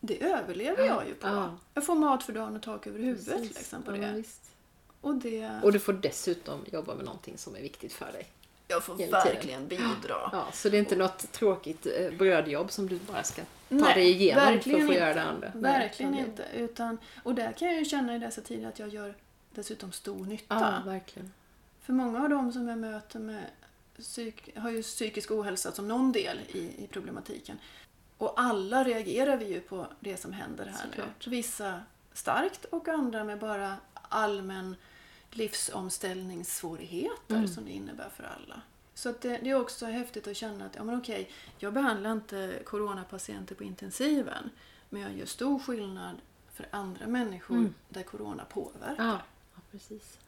[0.05, 1.27] det överlever jag ju på.
[1.27, 1.59] Ja.
[1.75, 3.57] Jag får mat för dagen och tak över huvudet Precis.
[3.57, 4.23] liksom, på det.
[5.01, 5.61] Och det...
[5.63, 8.27] Och du får dessutom jobba med någonting som är viktigt för dig.
[8.69, 9.85] Jag får verkligen bidra.
[10.09, 13.95] Ja, så det är inte något tråkigt eh, brödjobb som du bara ska ta Nej,
[13.95, 14.95] dig igenom för att få inte.
[14.95, 15.53] göra det andra.
[15.55, 16.47] Nej, Verkligen det- inte.
[16.55, 19.15] Utan, och där kan jag ju känna i dessa tider att jag gör
[19.51, 20.83] dessutom stor nytta.
[20.85, 21.33] Ja, verkligen.
[21.83, 23.45] För många av dem som jag möter med
[23.99, 27.59] psyk, har ju psykisk ohälsa som någon del i, i problematiken.
[28.23, 31.27] Och alla reagerar vi ju på det som händer här Såklart.
[31.27, 31.31] nu.
[31.31, 31.81] Vissa
[32.13, 33.77] starkt och andra med bara
[34.09, 34.77] allmän
[35.31, 37.49] livsomställningssvårigheter Mm.
[37.49, 38.61] som det innebär för alla.
[38.95, 42.63] Så det, det är också häftigt att känna att ja, men okej, jag behandlar inte
[42.67, 44.51] coronapatienter på intensiven
[44.91, 46.17] men jag gör stor skillnad
[46.53, 47.75] för andra människor Mm.
[47.89, 49.05] där corona påverkar.
[49.05, 49.19] Ja,
[49.55, 50.19] ja precis.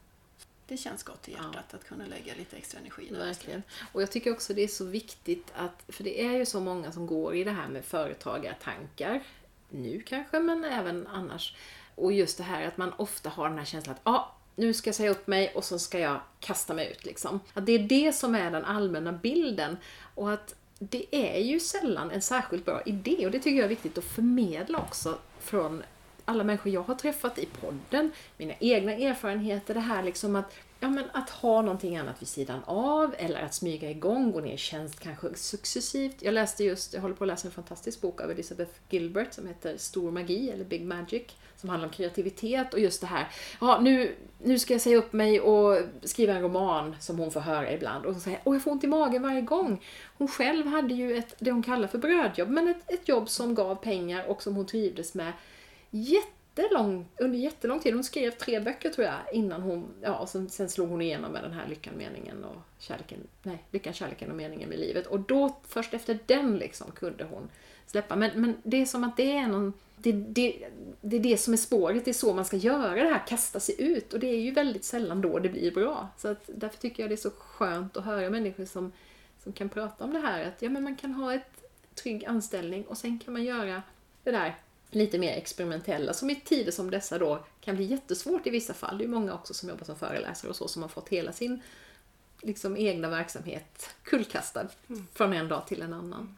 [0.67, 3.19] Det känns gott i hjärtat att kunna lägga lite extra energi där.
[3.19, 3.63] Verkligen.
[3.93, 6.93] Och jag tycker också det är så viktigt att, för det är ju så många
[6.93, 9.23] som går i det här med företagartankar.
[9.71, 11.57] Nu kanske, men även annars.
[11.95, 14.89] Och just det här att man ofta har den här känslan att ah, nu ska
[14.89, 17.05] jag säga upp mig och så ska jag kasta mig ut.
[17.05, 17.41] Liksom.
[17.55, 19.77] Att det är det som är den allmänna bilden.
[20.15, 23.69] Och att det är ju sällan en särskilt bra idé och det tycker jag är
[23.69, 25.83] viktigt att förmedla också från
[26.25, 30.89] alla människor jag har träffat i podden, mina egna erfarenheter, det här liksom att, ja,
[30.89, 34.57] men att ha någonting annat vid sidan av eller att smyga igång, gå ner i
[34.57, 36.17] tjänst kanske successivt.
[36.23, 39.47] Jag läste just, jag håller på att läsa en fantastisk bok av Elizabeth Gilbert som
[39.47, 41.23] heter Stor magi eller Big Magic
[41.57, 43.29] som handlar om kreativitet och just det här,
[43.61, 47.41] ja nu, nu ska jag säga upp mig och skriva en roman som hon får
[47.41, 49.85] höra ibland och så säger åh jag får ont i magen varje gång.
[50.19, 53.55] Hon själv hade ju ett, det hon kallar för brödjobb, men ett, ett jobb som
[53.55, 55.33] gav pengar och som hon trivdes med
[55.95, 57.95] jättelång, under jättelång tid.
[57.95, 61.33] Hon skrev tre böcker tror jag innan hon, ja och sen, sen slog hon igenom
[61.33, 65.07] med den här Lyckan, meningen och kärleken, nej, Lyckan, kärleken och meningen med livet.
[65.07, 67.49] Och då, först efter den liksom, kunde hon
[67.87, 68.17] släppa.
[68.17, 70.69] Men, men det är som att det är någon, det, det,
[71.01, 73.61] det är det som är spåret, det är så man ska göra det här, kasta
[73.61, 74.13] sig ut.
[74.13, 76.09] Och det är ju väldigt sällan då det blir bra.
[76.17, 78.93] Så att därför tycker jag det är så skönt att höra människor som,
[79.43, 81.65] som kan prata om det här, att ja men man kan ha ett
[81.95, 83.83] trygg anställning och sen kan man göra
[84.25, 84.55] det där
[84.95, 88.99] lite mer experimentella som i tider som dessa då kan bli jättesvårt i vissa fall.
[88.99, 91.63] Det är många också som jobbar som föreläsare och så som har fått hela sin
[92.43, 94.67] liksom, egna verksamhet kullkastad
[95.13, 96.37] från en dag till en annan.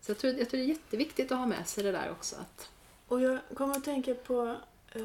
[0.00, 2.36] Så jag tror, jag tror det är jätteviktigt att ha med sig det där också.
[2.36, 2.70] Att,
[3.08, 4.56] Och jag kommer att tänka på...
[4.92, 5.02] Eh,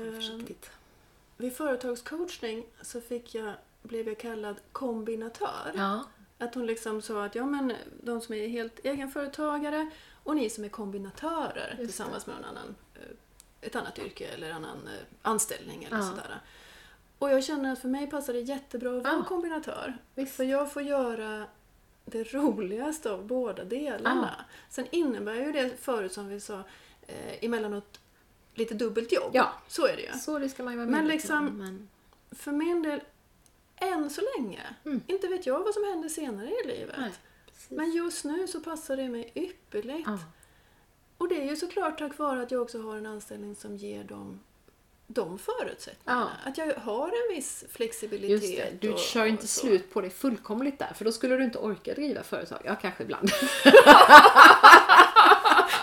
[1.38, 5.72] vid företagscoachning så fick jag, blev jag kallad kombinatör.
[5.76, 6.04] Ja,
[6.38, 7.74] Att hon liksom sa att ja, men
[8.04, 9.90] de som är helt egenföretagare
[10.28, 11.86] och ni som är kombinatörer det.
[11.86, 13.02] tillsammans med någon annan, eh,
[13.62, 16.04] ett annat yrke eller annan eh, anställning eller Ja.
[16.04, 16.40] sådär.
[17.20, 19.24] Och jag känner att för mig passar det jättebra att vara Ja.
[19.24, 19.98] kombinatör.
[20.16, 20.36] visst.
[20.36, 21.46] För jag får göra
[22.06, 24.46] det roligaste av båda delarna.
[24.70, 26.64] Sen innebär ju det förut som vi sa
[27.08, 28.00] eh, emellanåt
[28.54, 29.32] lite dubbelt jobb.
[29.34, 29.54] Ja.
[29.68, 30.14] Så är det ju.
[30.20, 31.90] Så det ska man ju vara Men liksom- om, Men,
[32.32, 33.02] För min del,
[33.76, 35.02] än så länge, Mm.
[35.08, 36.96] inte vet jag vad som händer senare i livet.
[37.00, 37.12] nej.
[37.70, 40.08] Men just nu så passar det mig ypperligt.
[40.08, 40.20] ja,
[41.18, 44.04] Och det är ju såklart tack vare att jag också har en anställning som ger
[44.04, 44.40] dem
[45.08, 46.32] de förutsättningarna.
[46.46, 48.30] Att jag har en viss flexibilitet.
[48.30, 51.36] just det, du och, kör och inte slut på dig fullkomligt där, för då skulle
[51.38, 52.62] du inte orka driva företag.
[52.66, 53.30] Ja, kanske ibland.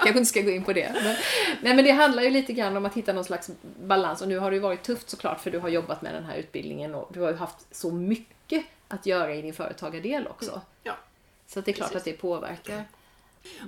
[0.05, 0.93] kanske inte ska gå in på det.
[0.95, 1.17] Men,
[1.63, 3.51] nej, men det handlar ju lite grann om att hitta någon slags
[3.83, 4.23] balans.
[4.23, 6.37] Och nu har det ju varit tufft såklart, för du har jobbat med den här
[6.37, 10.61] utbildningen och du har ju haft så mycket att göra i din företagardel också.
[10.83, 10.97] Ja.
[11.55, 12.13] Så det är klart Precis.
[12.13, 12.85] att det påverkar.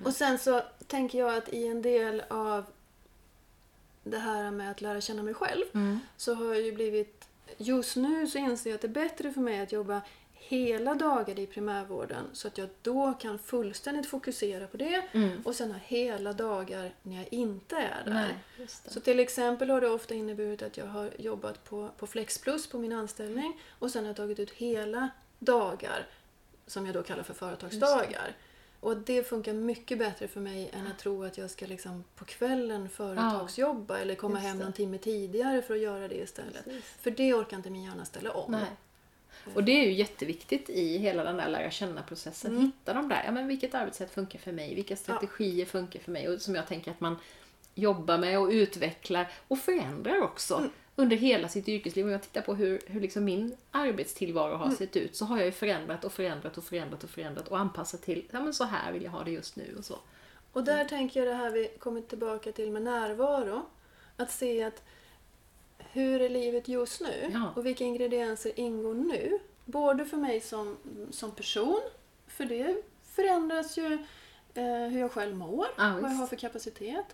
[0.04, 2.64] Och sen så tänker jag att i en del av
[4.04, 5.64] det här med att lära känna mig själv
[6.16, 7.28] så har jag ju blivit...
[7.58, 10.00] Just nu så inser jag att det är bättre för mig att jobba
[10.32, 15.02] hela dagar i primärvården så att jag då kan fullständigt fokusera på det
[15.44, 18.38] och sen ha hela dagar när jag inte är där.
[18.58, 18.68] Nej.
[18.86, 22.78] Så till exempel har det ofta inneburit att jag har jobbat på, på Flexplus på
[22.78, 25.08] min anställning och sen har jag tagit ut hela
[25.38, 26.06] dagar
[26.66, 28.36] som jag då kallar för företagsdagar.
[28.80, 32.24] Och det funkar mycket bättre för mig än att tro att jag ska liksom på
[32.24, 36.64] kvällen företagsjobba eller komma hem någon timme tidigare för att göra det istället.
[36.64, 36.84] Precis.
[36.84, 38.52] För det orkar inte min hjärna ställa om.
[38.52, 38.70] Nej.
[39.54, 42.50] Och det är ju jätteviktigt i hela den där lära känna-processen.
[42.50, 42.64] Mm.
[42.64, 44.74] Hitta de där, ja men vilket arbetssätt funkar för mig?
[44.74, 46.28] Vilka strategier funkar för mig?
[46.28, 47.16] Och som jag tänker att man
[47.74, 50.70] jobbar med och utvecklar och förändrar också Mm.
[50.96, 52.04] Under hela sitt yrkesliv.
[52.06, 54.76] Om jag tittar på hur, hur liksom min arbetstillvaro har Mm.
[54.76, 58.02] sett ut så har jag ju förändrat och förändrat och förändrat och förändrat och anpassat
[58.02, 59.98] till, ja men så här vill jag ha det just nu och så.
[60.52, 63.62] Och där tänker jag det här vi kommer tillbaka till med närvaro.
[64.16, 64.82] Att se att
[65.78, 67.52] hur är livet just nu Ja.
[67.56, 69.38] och vilka ingredienser ingår nu.
[69.64, 70.76] Både för mig som,
[71.10, 71.80] som person,
[72.26, 73.92] för det förändras ju
[74.54, 77.06] eh, hur jag själv mår, Ja, vad jag har för kapacitet.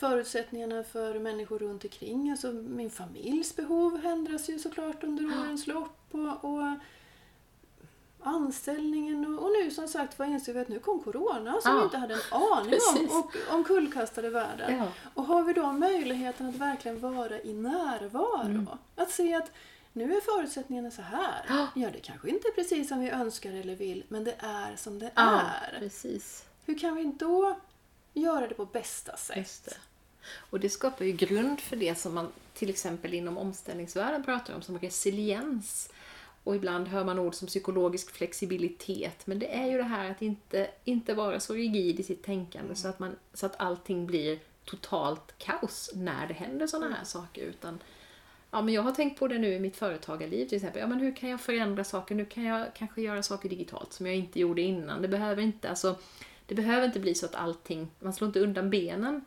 [0.00, 5.98] Förutsättningarna för människor runt omkring, alltså min familjs behov ändras ju såklart under årens lopp.
[6.10, 6.62] Och, och
[8.22, 11.78] anställningen och, och nu som sagt vad inser vi att nu kom Corona som Ja.
[11.78, 13.10] vi inte hade en aning Precis.
[13.10, 14.76] om och omkullkastade världen.
[14.78, 14.86] Ja.
[15.14, 18.68] Och har vi då möjligheten att verkligen vara i närvaro, Mm.
[18.96, 19.50] att se att
[19.92, 21.44] nu är förutsättningarna så här.
[21.48, 21.66] Ja.
[21.74, 24.98] Ja, det kanske inte är precis som vi önskar eller vill, men det är som
[24.98, 25.78] det Ja, är.
[25.78, 26.44] precis.
[26.66, 27.56] Hur kan vi då
[28.14, 29.78] göra det på bästa sätt?
[30.20, 30.50] Det.
[30.50, 34.62] Och det skapar ju grund för det som man till exempel inom omställningsvärlden pratar om
[34.62, 35.90] som resiliens.
[36.44, 39.26] Och ibland hör man ord som psykologisk flexibilitet.
[39.26, 42.74] Men det är ju det här att inte, inte vara så rigid i sitt tänkande
[42.74, 47.42] så, att man, så att allting blir totalt kaos när det händer sådana här saker.
[47.42, 47.78] Utan,
[48.50, 50.80] ja, men jag har tänkt på det nu i mitt företagarliv till exempel.
[50.80, 52.14] Ja, men hur kan jag förändra saker?
[52.14, 55.02] Nu kan jag kanske göra saker digitalt som jag inte gjorde innan.
[55.02, 55.98] Det behöver inte, alltså,
[56.46, 59.24] det behöver inte bli så att allting, man slår inte undan benen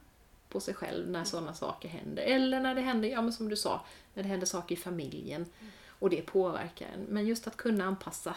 [0.53, 2.23] på sig själv när sådana saker händer.
[2.23, 5.45] Eller när det händer, ja men som du sa, när det händer saker i familjen
[5.87, 7.05] och det påverkar en.
[7.09, 8.35] Men just att kunna anpassa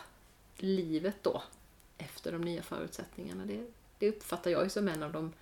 [0.56, 1.42] livet då
[1.98, 3.66] efter de nya förutsättningarna, det,
[3.98, 5.32] det uppfattar jag ju som en av de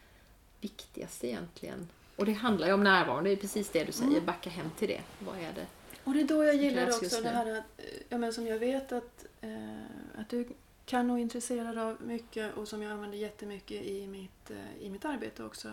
[0.61, 1.89] viktigaste egentligen.
[2.17, 4.89] Och det handlar ju om närvaron, det är precis det du säger, backa hem till
[4.89, 5.01] det.
[5.19, 5.67] Vad är det?
[6.05, 8.59] Och det är då jag gillar också det här att, eh, ja, men som jag
[8.59, 10.49] vet att, eh, att du
[10.87, 14.91] kan och är intresserad av mycket och som jag använder jättemycket i mitt, eh, i
[14.91, 15.69] mitt arbete också.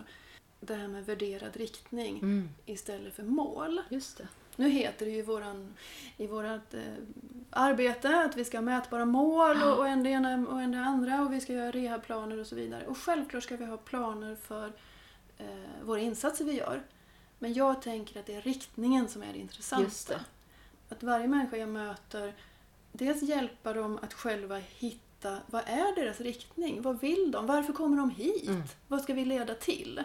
[0.66, 3.80] Det här med värderad riktning Mm, istället för mål.
[3.90, 4.28] just det.
[4.56, 5.74] Nu heter det ju våran,
[6.16, 6.80] i vårt eh,
[7.50, 10.78] arbete att vi ska ha mätbara mål och, och en det ena och en det
[10.80, 12.86] andra och vi ska göra rehabplaner och så vidare.
[12.86, 14.72] Och självklart ska vi ha planer för
[15.38, 15.46] eh,
[15.84, 16.82] våra insatser vi gör.
[17.38, 20.14] Men jag tänker att det är riktningen som är det intressanta.
[20.14, 20.20] Det.
[20.94, 22.34] Att varje människa jag möter,
[22.92, 26.82] dels hjälpa dem att själva hitta vad är deras riktning?
[26.82, 27.46] Vad vill de?
[27.46, 28.48] Varför kommer de hit?
[28.48, 28.62] Mm.
[28.88, 30.02] Vad ska vi leda till?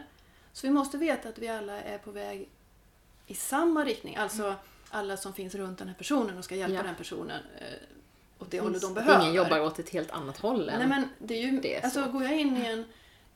[0.57, 2.49] Så vi måste veta att vi alla är på väg
[3.27, 4.15] i samma riktning.
[4.15, 4.55] Alltså
[4.89, 6.83] alla som finns runt den här personen och ska hjälpa Ja.
[6.83, 7.65] den personen eh,
[8.39, 9.21] åt det hållet de behöver.
[9.23, 11.83] ingen jobbar åt ett helt annat håll än Nej men det är ju, det är
[11.83, 12.11] alltså så.
[12.11, 12.85] går jag in i en,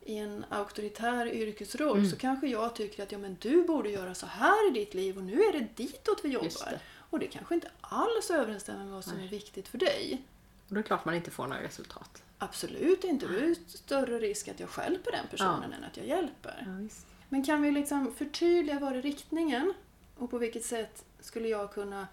[0.02, 2.10] i en auktoritär yrkesroll Mm.
[2.10, 5.18] så kanske jag tycker att ja, men du borde göra så här i ditt liv
[5.18, 6.50] och nu är det ditåt vi jobbar.
[6.72, 6.80] det.
[7.10, 9.26] Och det kanske inte alls överensstämmer med vad som Nej.
[9.26, 10.22] är viktigt för dig.
[10.68, 12.24] Och då är det klart man inte får några resultat.
[12.38, 13.28] Absolut inte.
[13.28, 16.64] Då är det större risk att jag hjälper den personen än att jag hjälper.
[16.66, 17.06] Ja, visst.
[17.32, 19.74] Men kan vi liksom förtydliga vad är riktningen
[20.18, 22.08] och på vilket sätt skulle jag kunna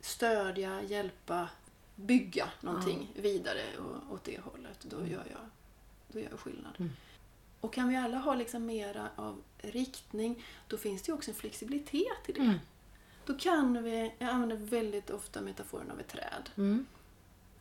[0.00, 1.48] stödja, hjälpa,
[1.94, 4.80] bygga någonting vidare och, åt det hållet.
[4.82, 5.40] Då gör jag,
[6.08, 6.72] då gör jag skillnad.
[6.78, 6.92] Mm.
[7.60, 11.36] Och kan vi alla ha liksom mera av riktning, då finns det ju också en
[11.36, 12.40] flexibilitet i det.
[12.40, 12.58] Mm.
[13.26, 16.50] Då kan vi, jag använder väldigt ofta metaforen av ett träd.
[16.56, 16.86] Mm.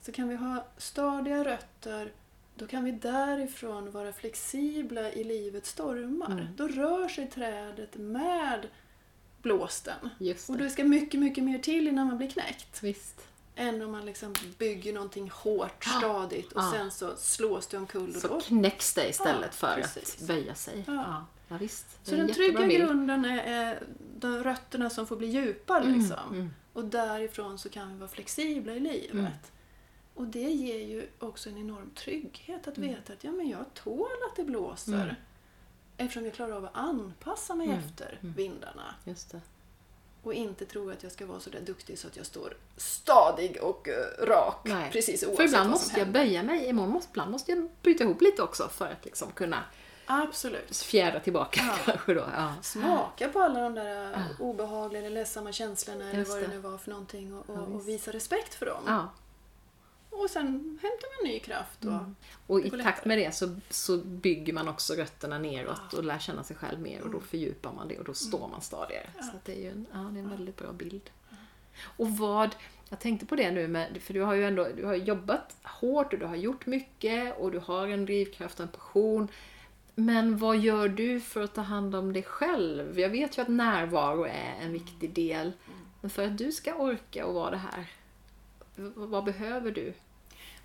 [0.02, 2.12] Så kan vi ha stadiga rötter,
[2.60, 6.32] då kan vi därifrån vara flexibla i livets stormar.
[6.32, 6.46] Mm.
[6.56, 8.68] Då rör sig trädet med
[9.42, 10.10] blåsten.
[10.50, 10.70] Och det.
[10.70, 12.84] ska mycket, mycket mer till innan man blir knäckt.
[12.84, 13.16] Visst.
[13.56, 15.92] Än om man liksom bygger någonting hårt, Ja.
[16.00, 16.72] stadigt och Ja.
[16.76, 18.10] sen så slås det omkull.
[18.16, 18.40] Och Så då.
[18.42, 20.22] knäcks det istället Ja, för precis.
[20.22, 20.84] att böja sig.
[20.88, 20.94] Ja.
[20.94, 21.86] Ja, ja visst.
[22.04, 22.72] Så den en trygga bild.
[22.88, 23.84] grunden är, är
[24.20, 25.80] de rötterna som får bli djupa.
[25.82, 26.34] Mm, Liksom.
[26.34, 26.50] mm.
[26.74, 29.52] Och därifrån så kan vi vara flexibla i livet.
[30.20, 32.90] Och det ger ju också en enorm trygghet att Mm.
[32.90, 34.94] veta att ja, men jag tål att det blåser.
[34.94, 35.16] Mm.
[35.98, 38.34] Eftersom jag klarar av att anpassa mig Mm, efter mm.
[38.34, 38.96] vindarna.
[39.04, 39.42] Just det.
[40.24, 43.58] Och inte tro att jag ska vara så där duktig så att jag står stadig
[43.64, 44.92] och eh, rak Nej.
[44.92, 46.20] precis oavsett För ibland vad måste som jag händer.
[46.26, 49.64] böja mig, imorgon måste, ibland måste jag bryta ihop lite också för att liksom kunna
[50.06, 50.78] Absolut.
[50.78, 51.76] fjädra tillbaka Ja.
[51.86, 52.26] kanske då.
[52.36, 52.54] Ja.
[52.62, 54.44] Smaka på alla de där eh, Ja.
[54.46, 56.54] obehagliga eller ledsamma känslorna eller Just vad det det.
[56.54, 58.84] nu var för någonting och, och, och visa respekt för dem.
[60.24, 61.86] Och sen hämtar man ny kraft.
[61.86, 62.16] Och, Mm.
[62.48, 66.44] Och i takt med det så, så bygger man också rötterna neråt och lär känna
[66.44, 67.28] sig själv mer och då Mm.
[67.28, 69.10] fördjupar man det och då står man stadigare.
[69.22, 71.10] Så att det är ju en, ja, det är en väldigt bra bild.
[71.98, 72.56] Och vad,
[72.90, 76.14] jag tänkte på det nu med, för du har ju ändå du har jobbat hårt
[76.14, 79.28] och du har gjort mycket och du har en drivkraft och en passion.
[79.96, 83.00] Men vad gör du för att ta hand om dig själv?
[83.00, 85.52] Jag vet ju att närvaro är en viktig del.
[86.02, 87.86] Men för att du ska orka och vara det här,
[88.96, 89.94] vad behöver du?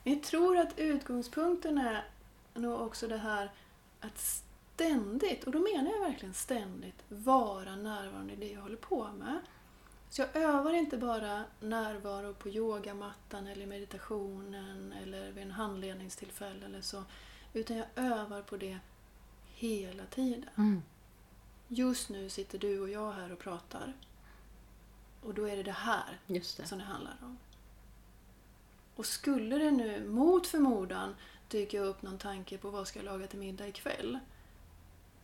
[0.04, 2.04] Jag tror att utgångspunkten är
[2.54, 3.50] nog också det här
[4.00, 4.18] att
[4.74, 9.38] ständigt, och då menar jag verkligen ständigt, vara närvarande i det jag håller på med.
[10.10, 16.80] Så jag övar inte bara närvaro på yogamattan eller meditationen eller vid en handledningstillfälle eller
[16.80, 17.04] så.
[17.52, 18.78] Utan jag övar på det
[19.54, 20.50] hela tiden.
[20.56, 20.82] Mm.
[21.68, 23.92] Just nu sitter du och jag här och pratar.
[25.22, 26.44] Och då är det det här det.
[26.44, 27.38] som det handlar om.
[28.96, 31.14] Och skulle det nu mot förmodan
[31.48, 34.18] dyka upp någon tanke på vad ska jag laga till middag ikväll?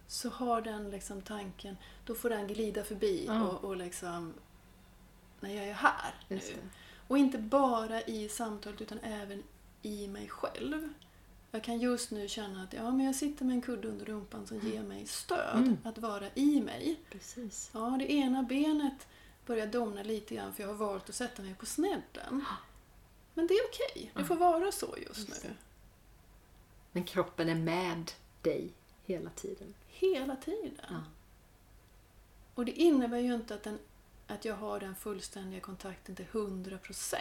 [0.07, 3.43] Så har den liksom tanken, då får den glida förbi Ja.
[3.49, 4.35] och, och liksom,
[5.41, 6.41] när jag är här nu.
[7.09, 9.43] Och inte bara i samtalet utan även
[9.83, 10.89] i mig själv.
[11.51, 14.47] Jag kan just nu känna att ja, men jag sitter med en kudde under rumpan
[14.47, 15.77] som ger mig stöd Mm.
[15.85, 17.01] att vara i mig.
[17.11, 17.71] Precis.
[17.75, 19.07] Ja, det ena benet
[19.47, 22.45] börjar domna lite grann för jag har valt att sätta mig på snedden.
[23.35, 24.13] Men det är okej.
[24.15, 25.51] Det får vara så just Just nu.
[26.93, 28.13] Men kroppen är med
[28.43, 28.73] dig
[29.07, 29.75] hela tiden.
[29.87, 30.81] Hela tiden.
[30.89, 31.03] Ja.
[32.55, 33.79] Och det innebär ju inte att, den,
[34.27, 37.17] att jag har den fullständiga kontakten till 100%.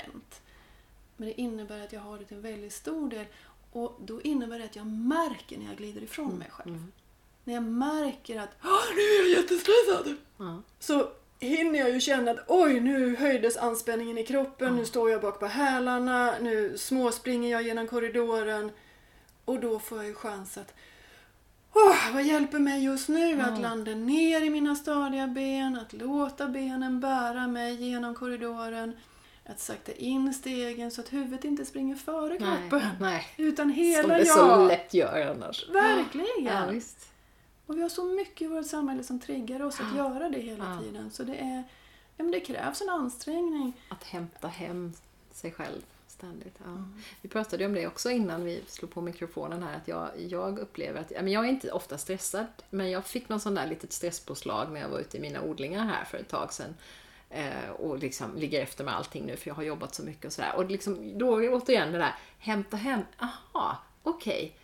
[1.17, 3.25] Men det innebär att jag har det till en väldigt stor del.
[3.71, 6.69] Och då innebär det att jag märker när jag glider ifrån mig själv.
[6.75, 6.91] Mm.
[7.43, 10.15] När jag märker att "Åh, nu är jag jättestressad.
[10.37, 10.61] Ja.
[10.79, 15.21] så hinner jag ju känna att oj, nu höjdes anspänningen i kroppen, nu står jag
[15.21, 18.71] bak på hälarna, nu småspringer jag genom korridoren.
[19.45, 20.73] Och då får jag ju chans att
[21.73, 23.41] Åh, vad hjälper mig just nu?
[23.41, 28.93] Att landa ner i mina stadiga ben, att låta benen bära mig genom korridoren.
[29.45, 32.69] Att sakta in stegen så att huvudet inte springer före kroppen.
[32.71, 33.27] Nej, nej.
[33.37, 34.67] Utan Som hela det så jag.
[34.67, 35.69] lätt gör annars.
[35.69, 36.45] Verkligen!
[36.45, 36.81] Ja.
[37.69, 40.65] Och vi har så mycket i vårt samhälle som triggar oss att göra det hela
[40.75, 40.81] Ja.
[40.81, 41.11] tiden.
[41.11, 41.63] Så det, är,
[42.17, 43.73] ja, men det krävs en ansträngning.
[43.89, 44.93] Att hämta hem
[45.31, 46.55] sig själv ständigt.
[46.65, 46.83] Ja.
[47.21, 49.75] Vi pratade om det också innan vi slog på mikrofonen här.
[49.75, 53.39] Att jag, jag upplever att, men jag är inte ofta stressad, men jag fick någon
[53.39, 56.53] sån där litet stresspåslag när jag var ute i mina odlingar här för ett tag
[56.53, 56.75] sedan.
[57.29, 60.33] Eh, och liksom ligger efter med allting nu för jag har jobbat så mycket och
[60.33, 60.55] sådär.
[60.55, 64.55] Och liksom, då återigen det där, hämta hem, aha, okej.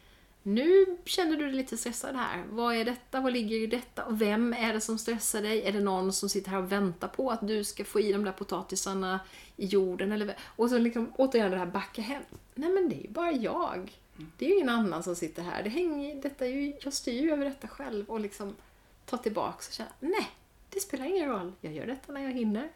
[0.47, 2.43] Nu känner du dig lite stressad här.
[2.49, 3.21] Vad är detta?
[3.21, 4.05] Vad ligger i detta?
[4.05, 5.63] Och vem är det som stressar dig?
[5.63, 8.23] Är det någon som sitter här och väntar på att du ska få i de
[8.23, 9.19] där potatisarna
[9.57, 10.11] i jorden?
[10.11, 12.23] Eller, och så liksom, återigen det här backa hem.
[12.55, 13.97] Nej men det är ju bara jag.
[14.37, 15.63] Det är ju ingen annan som sitter här.
[15.63, 18.55] Det hänger, detta är ju, jag styr ju över detta själv och liksom
[19.05, 20.29] ta tillbaks och känna, nej,
[20.69, 21.51] det spelar ingen roll.
[21.61, 22.69] Jag gör detta när jag hinner.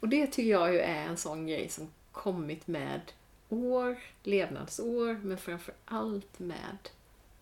[0.00, 3.00] Och det tycker jag ju är en sån grej som kommit med
[3.48, 6.78] år, levnadsår, men framför allt med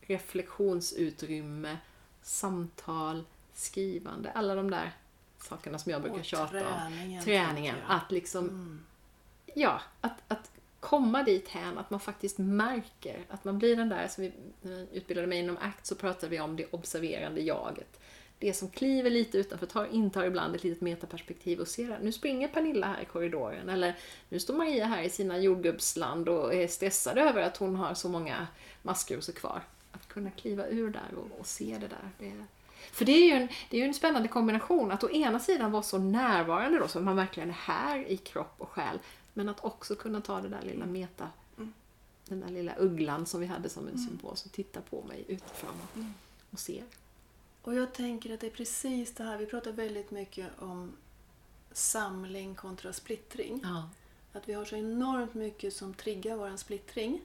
[0.01, 1.77] reflektionsutrymme,
[2.23, 4.93] samtal, skrivande, alla de där
[5.39, 6.65] sakerna som jag brukar Och tjata om.
[6.91, 7.75] träningen, Träningen.
[7.75, 7.97] tänker jag.
[7.97, 8.81] Att liksom, Mm.
[9.55, 10.51] ja, att, att
[10.81, 14.33] komma dit hän att man faktiskt märker att man blir den där, som vi
[14.63, 18.01] när jag utbildade mig inom ACT så pratade vi om det observerande jaget.
[18.39, 22.12] Det som kliver lite utanför, tar, intar ibland ett litet metaperspektiv och ser att nu
[22.12, 23.97] springer Pernilla här i korridoren eller
[24.28, 28.09] nu står Maria här i sina jordgubbsland och är stressad över att hon har så
[28.09, 28.47] många
[28.82, 29.62] maskrosor kvar.
[29.93, 32.11] Att kunna kliva ur där och, och se det där.
[32.18, 32.45] Det,
[32.93, 35.72] för det är, ju en, det är ju en spännande kombination att å ena sidan
[35.72, 38.99] vara så närvarande då, så att man verkligen är här i kropp och själ.
[39.34, 41.30] Men att också kunna ta det där lilla meta,
[42.24, 45.70] den där lilla ugglan som vi hade som en symbol som tittar på mig utifrån
[45.82, 46.03] och,
[46.51, 46.82] och ser.
[47.67, 50.93] Och jag tänker att det är precis det här, vi pratar väldigt mycket om
[51.73, 53.61] samling kontra splittring.
[53.62, 53.89] Ja.
[54.33, 57.21] Att vi har så enormt mycket som triggar vår splittring.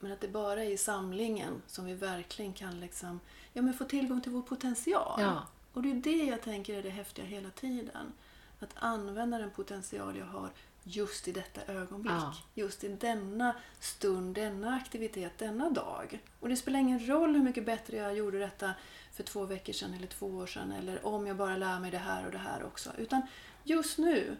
[0.00, 3.20] Men att det bara är i samlingen som vi verkligen kan liksom,
[3.52, 5.20] ja, men få tillgång till vår potential.
[5.20, 5.46] Ja.
[5.72, 8.12] Och det är det jag tänker är det häftiga hela tiden.
[8.60, 10.50] Att använda den potential jag har
[10.82, 12.12] just i detta ögonblick.
[12.12, 12.34] Ja.
[12.54, 16.22] Just i denna stund, denna aktivitet, denna dag.
[16.40, 18.74] Och det spelar ingen roll hur mycket bättre jag gjorde detta
[19.12, 20.72] för två veckor sedan eller två år sedan.
[20.72, 22.90] Eller om jag bara lär mig det här och det här också.
[22.98, 23.22] Utan
[23.64, 24.36] just nu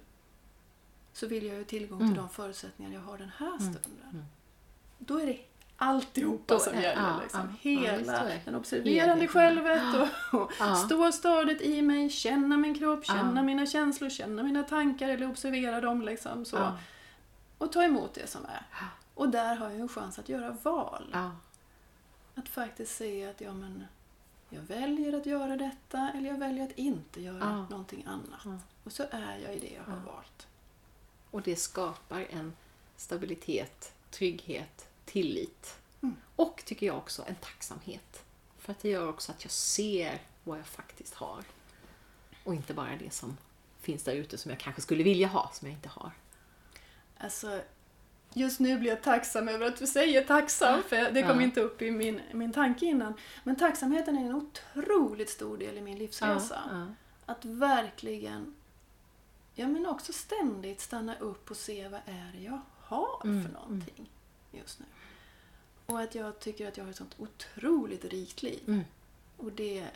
[1.12, 2.16] så vill jag ju tillgång till Mm.
[2.18, 4.24] de förutsättningar jag har den här stunden.
[4.98, 5.38] Då är det
[5.76, 7.02] alltihopa som gäller.
[7.02, 7.40] ja, liksom.
[7.40, 8.40] ja, ja, Hela det.
[8.44, 10.74] den observerande självet och, och Ja.
[10.76, 13.42] stå stadigt i mig, känna min kropp, känna Ja.
[13.42, 16.02] mina känslor, känna mina tankar eller observera dem.
[16.02, 16.56] Liksom, så.
[16.56, 16.78] Ja.
[17.58, 18.62] Och ta emot det som är.
[19.14, 21.10] Och där har jag en chans att göra val.
[21.12, 21.30] Ja.
[22.34, 23.84] Att faktiskt se att ja, men,
[24.54, 27.66] jag väljer att göra detta eller jag väljer att inte göra Ja.
[27.70, 28.40] någonting annat.
[28.44, 28.58] Ja.
[28.84, 30.46] Och så är jag i det jag har valt.
[31.30, 32.56] Och det skapar en
[32.96, 35.78] stabilitet, trygghet, tillit.
[36.02, 36.16] Mm.
[36.36, 38.24] Och tycker jag också en tacksamhet.
[38.58, 41.44] För att det gör också att jag ser vad jag faktiskt har.
[42.44, 43.36] Och inte bara det som
[43.80, 46.12] finns där ute som jag kanske skulle vilja ha, som jag inte har.
[47.18, 47.62] Alltså,
[48.34, 51.42] just nu blir jag tacksam över att du säger tacksam, för det kom Ja.
[51.42, 53.14] inte upp i min, min tanke innan.
[53.44, 56.60] Men tacksamheten är en otroligt stor del i min livsresa.
[56.70, 56.86] Ja,
[57.26, 58.54] Att verkligen,
[59.54, 63.52] ja men också ständigt stanna upp och se vad är det jag har Mm, för
[63.52, 64.10] någonting
[64.52, 64.86] just nu.
[65.86, 68.62] Och att jag tycker att jag har ett sånt otroligt rikt liv.
[68.66, 68.80] Mm.
[69.36, 69.86] Och det,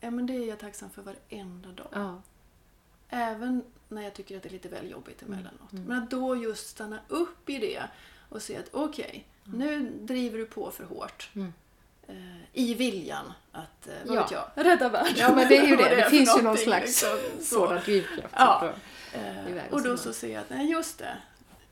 [0.00, 1.88] ja, men det är jag tacksam för varenda dag.
[3.08, 5.72] Även när jag tycker att det är lite väl jobbigt emellanåt.
[5.72, 5.84] mm.
[5.84, 7.82] Men att då just stanna upp i det
[8.28, 11.30] och se att okej, nu driver du på för hårt.
[11.34, 11.52] Mm.
[12.08, 12.14] Eh,
[12.52, 14.22] I viljan att, eh, vad Ja.
[14.22, 15.12] vet jag, rädda världen.
[15.16, 15.88] ja, men det är ju det.
[15.96, 17.44] Det för finns ju någon slags liksom, så.
[17.44, 18.34] sådan drivkraft.
[18.36, 18.72] Ja.
[19.12, 21.16] Eh, och då så ser jag att, nej just det.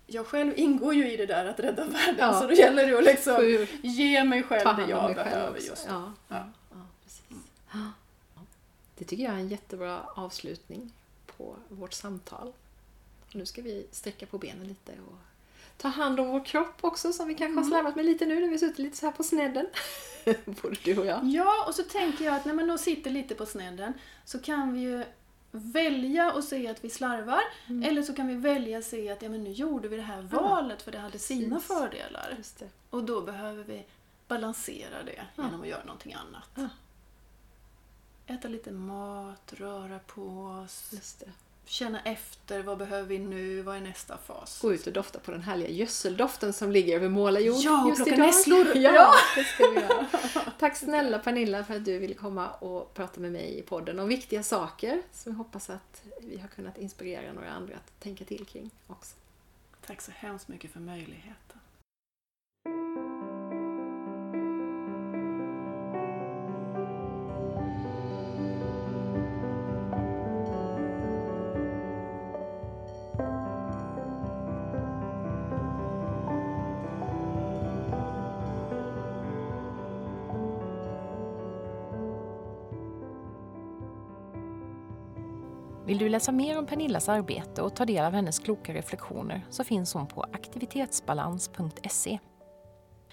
[0.07, 2.17] Jag själv ingår ju i det där att rädda världen.
[2.19, 2.41] Ja.
[2.41, 5.87] Så då gäller det att liksom Hur ge mig själv ta det jag behöver just.
[5.89, 6.45] Ja, ja.
[7.05, 7.23] Precis.
[8.99, 10.93] Det tycker jag är en jättebra avslutning
[11.43, 12.53] på vårt samtal.
[13.33, 15.19] Nu ska vi sträcka på benen lite och
[15.77, 18.49] ta hand om vår kropp också som vi kanske har slarvat med lite nu när
[18.49, 19.67] vi suttit lite så här på snedden.
[20.45, 21.25] Både du och jag.
[21.25, 23.93] Ja, och så tänker jag att när man då sitter lite på snedden
[24.25, 25.05] så kan vi ju
[25.51, 27.83] välja och se att vi slarvar Mm.
[27.91, 30.23] eller så kan vi välja att se att ja, men nu gjorde vi det här
[30.23, 31.77] valet för det hade sina Precis.
[31.77, 32.37] fördelar.
[32.91, 33.85] Och då behöver vi
[34.29, 35.43] balansera det Ja.
[35.45, 36.49] genom att göra någonting annat.
[36.55, 36.69] Ja.
[38.27, 40.23] Äta lite mat, röra på
[40.65, 40.95] oss,
[41.65, 44.61] känna efter vad behöver vi nu, vad är nästa fas?
[44.63, 48.19] Gå ut och dofta på den härliga gödseldoften som ligger över målarjord Ja, just idag.
[48.19, 48.67] nässlor.
[48.77, 49.13] Ja, Ja.
[49.37, 50.07] det ska vi göra.
[50.59, 54.09] Tack snälla Pernilla för att du ville komma och prata med mig i podden om
[54.09, 58.47] viktiga saker som jag hoppas att vi har kunnat inspirera några andra att tänka till
[58.47, 59.17] kring också.
[59.87, 61.59] Tack så hemskt mycket för möjligheten.
[85.93, 89.65] Vill du läsa mer om Pernillas arbete och ta del av hennes kloka reflektioner så
[89.65, 92.19] finns hon på aktivitetsbalans.se.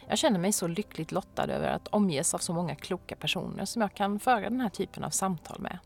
[0.07, 3.81] Jag känner mig så lyckligt lottad över att omges av så många kloka personer som
[3.81, 5.79] jag kan föra den här typen av samtal med.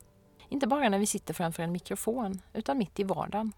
[0.49, 3.53] Inte bara när vi sitter framför en mikrofon, utan mitt i vardagen.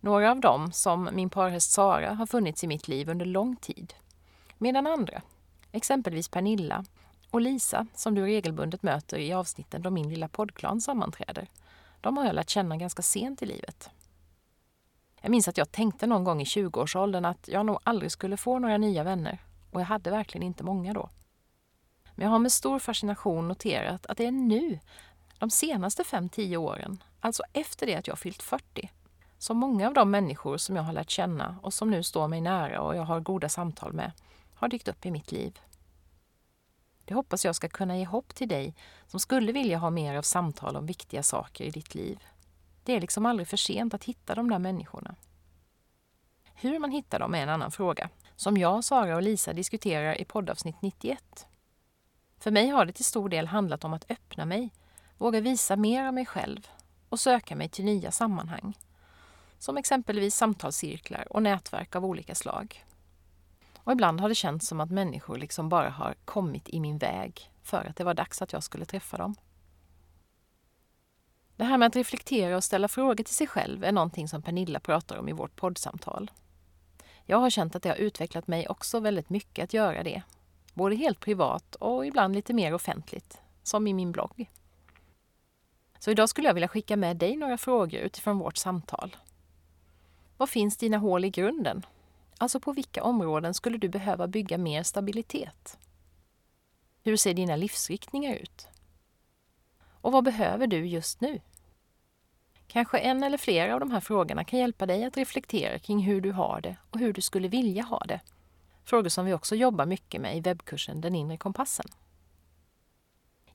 [0.00, 3.94] Några av dem, som min parhäst Sara, har funnits i mitt liv under lång tid.
[4.58, 5.22] Medan andra,
[5.72, 6.84] exempelvis Pernilla
[7.30, 11.48] och Lisa, som du regelbundet möter i avsnitten då min lilla poddklan sammanträder,
[12.00, 13.90] de har jag lärt känna ganska sent i livet.
[15.20, 18.58] Jag minns att jag tänkte någon gång i 20-årsåldern att jag nog aldrig skulle få
[18.58, 19.38] några nya vänner
[19.70, 21.10] och jag hade verkligen inte många då.
[22.14, 24.78] Men jag har med stor fascination noterat att det är nu,
[25.38, 28.90] de senaste 5-10 åren, alltså efter det att jag fyllt 40,
[29.38, 32.40] som många av de människor som jag har lärt känna och som nu står mig
[32.40, 34.12] nära och jag har goda samtal med,
[34.54, 35.60] har dykt upp i mitt liv.
[37.10, 38.74] Det hoppas jag ska kunna ge hopp till dig
[39.06, 42.24] som skulle vilja ha mer av samtal om viktiga saker i ditt liv.
[42.84, 45.14] Det är liksom aldrig för sent att hitta de där människorna.
[46.54, 50.24] Hur man hittar dem är en annan fråga, som jag, Sara och Lisa diskuterar i
[50.24, 51.46] poddavsnitt 91.
[52.38, 54.72] För mig har det till stor del handlat om att öppna mig,
[55.18, 56.68] våga visa mer av mig själv
[57.08, 58.78] och söka mig till nya sammanhang.
[59.58, 62.84] Som exempelvis samtalscirklar och nätverk av olika slag.
[63.90, 67.50] Och ibland har det känts som att människor liksom bara har kommit i min väg
[67.62, 69.34] för att det var dags att jag skulle träffa dem.
[71.56, 74.80] Det här med att reflektera och ställa frågor till sig själv är någonting som Pernilla
[74.80, 76.30] pratar om i vårt poddsamtal.
[77.24, 80.22] Jag har känt att det har utvecklat mig också väldigt mycket att göra det.
[80.74, 84.50] Både helt privat och ibland lite mer offentligt, som i min blogg.
[85.98, 89.16] Så idag skulle jag vilja skicka med dig några frågor utifrån vårt samtal.
[90.36, 91.82] Var finns dina hål i grunden?
[92.40, 95.78] Alltså på vilka områden skulle du behöva bygga mer stabilitet?
[97.02, 98.68] Hur ser dina livsriktningar ut?
[99.82, 101.40] Och vad behöver du just nu?
[102.66, 106.20] Kanske en eller flera av de här frågorna kan hjälpa dig att reflektera kring hur
[106.20, 108.20] du har det och hur du skulle vilja ha det.
[108.84, 111.86] Frågor som vi också jobbar mycket med i webbkursen Den inre kompassen.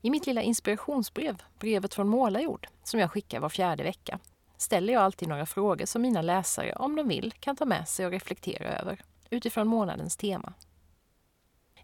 [0.00, 4.18] I mitt lilla inspirationsbrev, brevet från Målarjord, som jag skickar var fjärde vecka,
[4.56, 8.06] ställer jag alltid några frågor som mina läsare, om de vill, kan ta med sig
[8.06, 9.00] och reflektera över
[9.30, 10.52] utifrån månadens tema.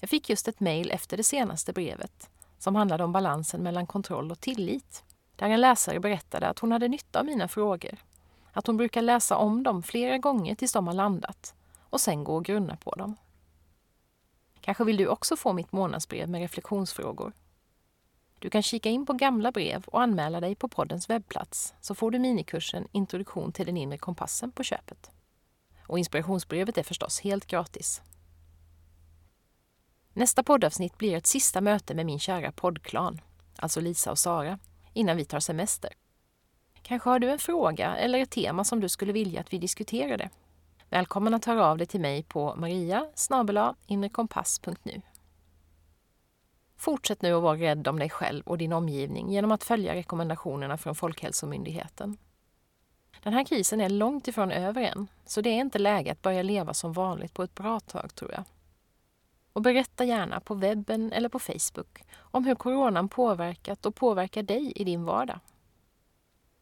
[0.01, 4.31] Jag fick just ett mejl efter det senaste brevet som handlade om balansen mellan kontroll
[4.31, 5.05] och tillit.
[5.37, 7.99] Där en läsare berättade att hon hade nytta av mina frågor.
[8.53, 11.55] Att hon brukar läsa om dem flera gånger tills de har landat
[11.91, 13.17] och sen gå och grunna på dem.
[14.61, 17.33] Kanske vill du också få mitt månadsbrev med reflektionsfrågor.
[18.43, 22.11] Du kan kika in på gamla brev och anmäla dig på poddens webbplats så får
[22.11, 25.11] du minikursen Introduktion till den inre kompassen på köpet.
[25.87, 28.03] Och inspirationsbrevet är förstås helt gratis.
[30.13, 33.21] Nästa poddavsnitt blir ett sista möte med min kära poddklan,
[33.57, 34.59] alltså Lisa och Sara,
[34.93, 35.93] innan vi tar semester.
[36.83, 40.31] Kanske har du en fråga eller ett tema som du skulle vilja att vi diskuterade?
[40.89, 43.07] Välkommen att höra av dig till mig på maria
[43.87, 45.03] inrekompass.nu.
[46.83, 50.77] Fortsätt nu att vara rädd om dig själv och din omgivning genom att följa rekommendationerna
[50.77, 52.17] från Folkhälsomyndigheten.
[53.23, 56.43] Den här krisen är långt ifrån över än, så det är inte läge att börja
[56.43, 58.45] leva som vanligt på ett bra tag tror jag.
[59.53, 64.73] Och berätta gärna på webben eller på Facebook om hur coronan påverkat och påverkar dig
[64.77, 65.41] i din vardag.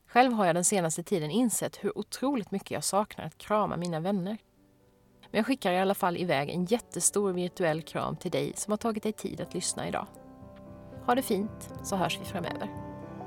[0.07, 4.01] Själv har jag den senaste tiden insett hur otroligt mycket jag saknar att krama mina
[4.01, 4.39] vänner.
[5.31, 8.79] Men jag skickar i alla fall iväg en jättestor virtuell kram till dig som har
[8.79, 10.07] tagit dig tid att lyssna idag.
[11.07, 12.69] Ha det fint, så hörs vi framöver.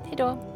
[0.04, 0.53] Hejdå!